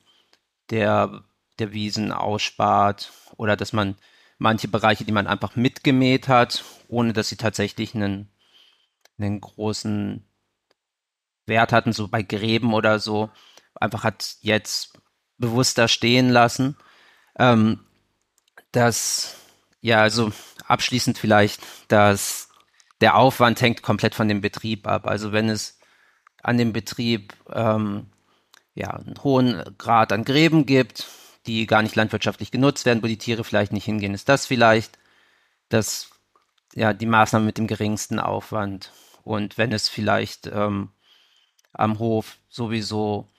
der, 0.69 1.23
der 1.59 1.73
Wiesen 1.73 2.11
ausspart 2.11 3.11
oder 3.37 3.55
dass 3.55 3.73
man 3.73 3.95
manche 4.37 4.67
Bereiche, 4.67 5.05
die 5.05 5.11
man 5.11 5.27
einfach 5.27 5.55
mitgemäht 5.55 6.27
hat, 6.27 6.63
ohne 6.87 7.13
dass 7.13 7.29
sie 7.29 7.37
tatsächlich 7.37 7.95
einen, 7.95 8.29
einen 9.17 9.41
großen 9.41 10.23
Wert 11.47 11.71
hatten, 11.71 11.93
so 11.93 12.07
bei 12.07 12.21
Gräben 12.21 12.73
oder 12.73 12.99
so, 12.99 13.29
einfach 13.75 14.03
hat 14.03 14.37
jetzt 14.41 14.99
bewusster 15.37 15.87
stehen 15.87 16.29
lassen. 16.29 16.75
Ähm, 17.39 17.79
dass, 18.71 19.35
ja, 19.87 20.01
also 20.01 20.33
abschließend 20.65 21.17
vielleicht, 21.17 21.61
dass 21.87 22.49
der 22.99 23.15
Aufwand 23.15 23.61
hängt 23.61 23.83
komplett 23.83 24.15
von 24.15 24.27
dem 24.27 24.41
Betrieb 24.41 24.85
ab. 24.85 25.07
Also 25.07 25.31
wenn 25.31 25.47
es 25.47 25.79
an 26.43 26.57
dem 26.57 26.73
Betrieb 26.73 27.33
ähm, 27.53 28.07
ja, 28.75 28.89
einen 28.89 29.15
hohen 29.23 29.63
Grad 29.77 30.11
an 30.11 30.25
Gräben 30.25 30.65
gibt, 30.65 31.07
die 31.45 31.65
gar 31.67 31.83
nicht 31.83 31.95
landwirtschaftlich 31.95 32.51
genutzt 32.51 32.85
werden, 32.85 33.01
wo 33.01 33.07
die 33.07 33.17
Tiere 33.17 33.45
vielleicht 33.45 33.71
nicht 33.71 33.85
hingehen, 33.85 34.13
ist 34.13 34.27
das 34.27 34.45
vielleicht 34.45 34.99
das, 35.69 36.09
ja, 36.75 36.91
die 36.91 37.05
Maßnahme 37.05 37.45
mit 37.45 37.57
dem 37.57 37.67
geringsten 37.67 38.19
Aufwand. 38.19 38.91
Und 39.23 39.57
wenn 39.57 39.71
es 39.71 39.87
vielleicht 39.87 40.47
ähm, 40.47 40.89
am 41.71 41.97
Hof 41.99 42.39
sowieso 42.49 43.29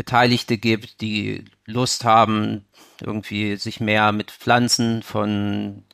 Beteiligte 0.00 0.56
gibt, 0.56 1.02
die 1.02 1.44
Lust 1.66 2.04
haben, 2.04 2.64
irgendwie 3.02 3.56
sich 3.56 3.80
mehr 3.80 4.12
mit 4.12 4.30
Pflanzen 4.30 5.02
von 5.02 5.84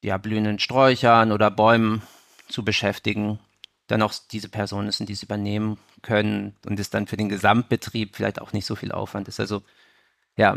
ja, 0.00 0.16
blühenden 0.16 0.60
Sträuchern 0.60 1.32
oder 1.32 1.50
Bäumen 1.50 2.02
zu 2.46 2.64
beschäftigen, 2.64 3.40
dann 3.88 4.00
auch 4.00 4.14
diese 4.30 4.48
Personen 4.48 4.92
sind, 4.92 5.08
die 5.08 5.14
es 5.14 5.24
übernehmen 5.24 5.76
können 6.02 6.54
und 6.64 6.78
es 6.78 6.88
dann 6.88 7.08
für 7.08 7.16
den 7.16 7.28
Gesamtbetrieb 7.28 8.14
vielleicht 8.14 8.40
auch 8.40 8.52
nicht 8.52 8.66
so 8.66 8.76
viel 8.76 8.92
Aufwand 8.92 9.26
ist. 9.26 9.40
Also 9.40 9.64
ja, 10.36 10.56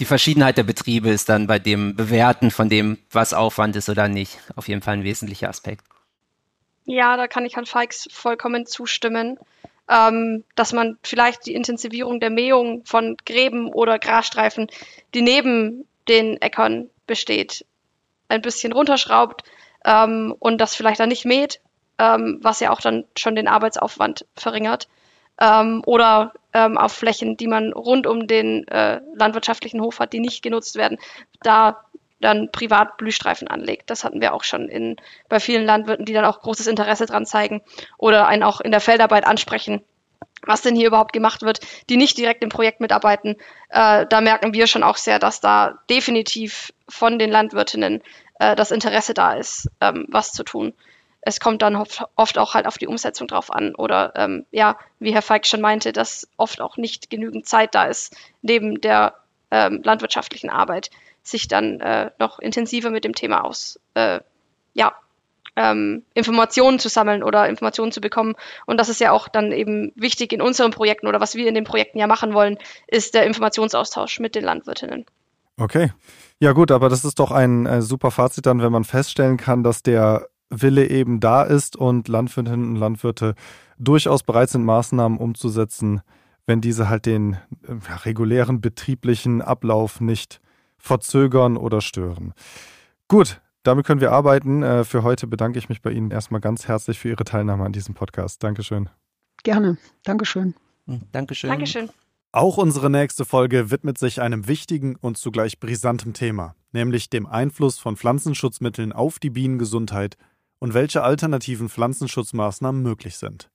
die 0.00 0.04
Verschiedenheit 0.04 0.58
der 0.58 0.64
Betriebe 0.64 1.08
ist 1.08 1.30
dann 1.30 1.46
bei 1.46 1.58
dem 1.58 1.96
Bewerten 1.96 2.50
von 2.50 2.68
dem, 2.68 2.98
was 3.10 3.32
Aufwand 3.32 3.74
ist 3.76 3.88
oder 3.88 4.06
nicht, 4.06 4.38
auf 4.54 4.68
jeden 4.68 4.82
Fall 4.82 4.98
ein 4.98 5.04
wesentlicher 5.04 5.48
Aspekt. 5.48 5.86
Ja, 6.84 7.16
da 7.16 7.26
kann 7.26 7.46
ich 7.46 7.56
Herrn 7.56 7.64
Feix 7.64 8.06
vollkommen 8.12 8.66
zustimmen, 8.66 9.38
ähm, 9.88 10.44
dass 10.54 10.72
man 10.72 10.98
vielleicht 11.02 11.46
die 11.46 11.54
Intensivierung 11.54 12.20
der 12.20 12.30
Mähung 12.30 12.84
von 12.84 13.16
Gräben 13.26 13.72
oder 13.72 13.98
Grasstreifen, 13.98 14.68
die 15.14 15.22
neben 15.22 15.86
den 16.08 16.40
Äckern 16.40 16.88
besteht, 17.06 17.64
ein 18.28 18.42
bisschen 18.42 18.72
runterschraubt 18.72 19.42
ähm, 19.84 20.34
und 20.38 20.60
das 20.60 20.74
vielleicht 20.74 21.00
dann 21.00 21.08
nicht 21.08 21.24
mäht, 21.24 21.60
ähm, 21.98 22.38
was 22.42 22.60
ja 22.60 22.70
auch 22.70 22.80
dann 22.80 23.04
schon 23.16 23.36
den 23.36 23.48
Arbeitsaufwand 23.48 24.26
verringert. 24.36 24.88
Ähm, 25.40 25.82
oder 25.86 26.32
ähm, 26.52 26.76
auf 26.76 26.92
Flächen, 26.92 27.36
die 27.36 27.46
man 27.46 27.72
rund 27.72 28.06
um 28.06 28.26
den 28.26 28.66
äh, 28.68 29.00
landwirtschaftlichen 29.14 29.80
Hof 29.80 29.98
hat, 29.98 30.12
die 30.12 30.20
nicht 30.20 30.42
genutzt 30.42 30.76
werden, 30.76 30.98
da 31.42 31.84
dann 32.22 32.50
privat 32.50 32.96
Blühstreifen 32.96 33.48
anlegt. 33.48 33.90
Das 33.90 34.04
hatten 34.04 34.20
wir 34.20 34.32
auch 34.32 34.44
schon 34.44 34.68
in, 34.68 34.96
bei 35.28 35.40
vielen 35.40 35.66
Landwirten, 35.66 36.06
die 36.06 36.12
dann 36.12 36.24
auch 36.24 36.40
großes 36.40 36.66
Interesse 36.66 37.06
dran 37.06 37.26
zeigen 37.26 37.62
oder 37.98 38.26
einen 38.26 38.42
auch 38.42 38.60
in 38.60 38.70
der 38.70 38.80
Feldarbeit 38.80 39.26
ansprechen, 39.26 39.82
was 40.46 40.62
denn 40.62 40.74
hier 40.74 40.86
überhaupt 40.86 41.12
gemacht 41.12 41.42
wird, 41.42 41.60
die 41.90 41.96
nicht 41.96 42.16
direkt 42.16 42.42
im 42.42 42.48
Projekt 42.48 42.80
mitarbeiten. 42.80 43.36
Äh, 43.68 44.06
da 44.08 44.20
merken 44.20 44.54
wir 44.54 44.66
schon 44.66 44.82
auch 44.82 44.96
sehr, 44.96 45.18
dass 45.18 45.40
da 45.40 45.78
definitiv 45.90 46.72
von 46.88 47.18
den 47.18 47.30
Landwirtinnen 47.30 48.02
äh, 48.38 48.56
das 48.56 48.70
Interesse 48.70 49.14
da 49.14 49.34
ist, 49.34 49.68
ähm, 49.80 50.06
was 50.08 50.32
zu 50.32 50.44
tun. 50.44 50.72
Es 51.24 51.38
kommt 51.38 51.62
dann 51.62 51.76
oft, 51.76 52.38
auch 52.38 52.54
halt 52.54 52.66
auf 52.66 52.78
die 52.78 52.88
Umsetzung 52.88 53.28
drauf 53.28 53.52
an 53.52 53.76
oder 53.76 54.12
ähm, 54.16 54.44
ja, 54.50 54.76
wie 54.98 55.14
Herr 55.14 55.22
Feig 55.22 55.46
schon 55.46 55.60
meinte, 55.60 55.92
dass 55.92 56.28
oft 56.36 56.60
auch 56.60 56.76
nicht 56.76 57.10
genügend 57.10 57.46
Zeit 57.46 57.76
da 57.76 57.84
ist 57.84 58.16
neben 58.42 58.80
der 58.80 59.14
ähm, 59.52 59.82
landwirtschaftlichen 59.84 60.50
Arbeit 60.50 60.90
sich 61.22 61.48
dann 61.48 61.80
äh, 61.80 62.10
noch 62.18 62.38
intensiver 62.38 62.90
mit 62.90 63.04
dem 63.04 63.14
Thema 63.14 63.44
aus, 63.44 63.78
äh, 63.94 64.20
ja, 64.74 64.92
ähm, 65.54 66.02
Informationen 66.14 66.78
zu 66.78 66.88
sammeln 66.88 67.22
oder 67.22 67.48
Informationen 67.48 67.92
zu 67.92 68.00
bekommen. 68.00 68.34
Und 68.66 68.78
das 68.78 68.88
ist 68.88 69.00
ja 69.00 69.12
auch 69.12 69.28
dann 69.28 69.52
eben 69.52 69.92
wichtig 69.96 70.32
in 70.32 70.40
unseren 70.40 70.70
Projekten 70.70 71.06
oder 71.06 71.20
was 71.20 71.34
wir 71.34 71.46
in 71.46 71.54
den 71.54 71.64
Projekten 71.64 71.98
ja 71.98 72.06
machen 72.06 72.32
wollen, 72.32 72.58
ist 72.86 73.14
der 73.14 73.26
Informationsaustausch 73.26 74.18
mit 74.18 74.34
den 74.34 74.44
Landwirtinnen. 74.44 75.04
Okay. 75.58 75.92
Ja 76.40 76.52
gut, 76.52 76.70
aber 76.70 76.88
das 76.88 77.04
ist 77.04 77.18
doch 77.18 77.30
ein 77.30 77.66
äh, 77.66 77.82
super 77.82 78.10
Fazit 78.10 78.46
dann, 78.46 78.62
wenn 78.62 78.72
man 78.72 78.84
feststellen 78.84 79.36
kann, 79.36 79.62
dass 79.62 79.82
der 79.82 80.28
Wille 80.48 80.88
eben 80.88 81.20
da 81.20 81.42
ist 81.42 81.76
und 81.76 82.08
Landwirtinnen 82.08 82.70
und 82.70 82.76
Landwirte 82.76 83.34
durchaus 83.78 84.22
bereit 84.22 84.50
sind, 84.50 84.64
Maßnahmen 84.64 85.18
umzusetzen, 85.18 86.02
wenn 86.46 86.60
diese 86.60 86.88
halt 86.88 87.06
den 87.06 87.34
äh, 87.66 87.74
ja, 87.88 87.96
regulären 88.04 88.60
betrieblichen 88.60 89.42
Ablauf 89.42 90.00
nicht 90.00 90.40
verzögern 90.82 91.56
oder 91.56 91.80
stören. 91.80 92.34
Gut, 93.08 93.40
damit 93.62 93.86
können 93.86 94.00
wir 94.00 94.10
arbeiten. 94.10 94.62
Äh, 94.62 94.84
für 94.84 95.04
heute 95.04 95.26
bedanke 95.26 95.58
ich 95.58 95.68
mich 95.68 95.80
bei 95.80 95.92
Ihnen 95.92 96.10
erstmal 96.10 96.40
ganz 96.40 96.66
herzlich 96.66 96.98
für 96.98 97.08
Ihre 97.08 97.24
Teilnahme 97.24 97.64
an 97.64 97.72
diesem 97.72 97.94
Podcast. 97.94 98.42
Dankeschön. 98.42 98.90
Gerne. 99.44 99.78
Dankeschön. 100.04 100.54
Hm, 100.86 101.02
Dankeschön. 101.12 101.50
Dankeschön. 101.50 101.90
Auch 102.32 102.56
unsere 102.56 102.90
nächste 102.90 103.24
Folge 103.24 103.70
widmet 103.70 103.98
sich 103.98 104.20
einem 104.20 104.48
wichtigen 104.48 104.96
und 104.96 105.18
zugleich 105.18 105.60
brisantem 105.60 106.14
Thema, 106.14 106.56
nämlich 106.72 107.10
dem 107.10 107.26
Einfluss 107.26 107.78
von 107.78 107.96
Pflanzenschutzmitteln 107.96 108.92
auf 108.92 109.18
die 109.18 109.30
Bienengesundheit 109.30 110.16
und 110.58 110.74
welche 110.74 111.02
alternativen 111.02 111.68
Pflanzenschutzmaßnahmen 111.68 112.82
möglich 112.82 113.18
sind. 113.18 113.50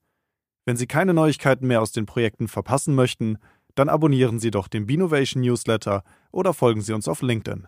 Wenn 0.65 0.77
Sie 0.77 0.87
keine 0.87 1.13
Neuigkeiten 1.13 1.67
mehr 1.67 1.81
aus 1.81 1.91
den 1.91 2.05
Projekten 2.05 2.47
verpassen 2.47 2.93
möchten, 2.95 3.37
dann 3.77 3.89
abonnieren 3.89 4.39
Sie 4.39 4.51
doch 4.51 4.67
den 4.67 4.85
Binovation 4.87 5.43
Newsletter 5.43 6.03
oder 6.31 6.53
folgen 6.53 6.81
Sie 6.81 6.93
uns 6.93 7.07
auf 7.07 7.21
LinkedIn. 7.21 7.67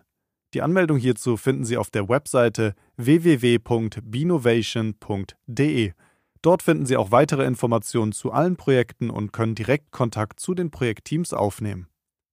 Die 0.54 0.62
Anmeldung 0.62 0.98
hierzu 0.98 1.36
finden 1.36 1.64
Sie 1.64 1.76
auf 1.76 1.90
der 1.90 2.08
Webseite 2.08 2.74
www.binovation.de. 2.96 5.92
Dort 6.42 6.62
finden 6.62 6.86
Sie 6.86 6.96
auch 6.96 7.10
weitere 7.12 7.44
Informationen 7.44 8.12
zu 8.12 8.32
allen 8.32 8.56
Projekten 8.56 9.10
und 9.10 9.32
können 9.32 9.54
direkt 9.54 9.92
Kontakt 9.92 10.40
zu 10.40 10.54
den 10.54 10.72
Projektteams 10.72 11.32
aufnehmen. 11.32 11.86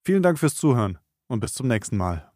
Vielen 0.03 0.23
Dank 0.23 0.39
fürs 0.39 0.55
Zuhören 0.55 0.97
und 1.27 1.41
bis 1.41 1.53
zum 1.53 1.67
nächsten 1.67 1.97
Mal. 1.97 2.31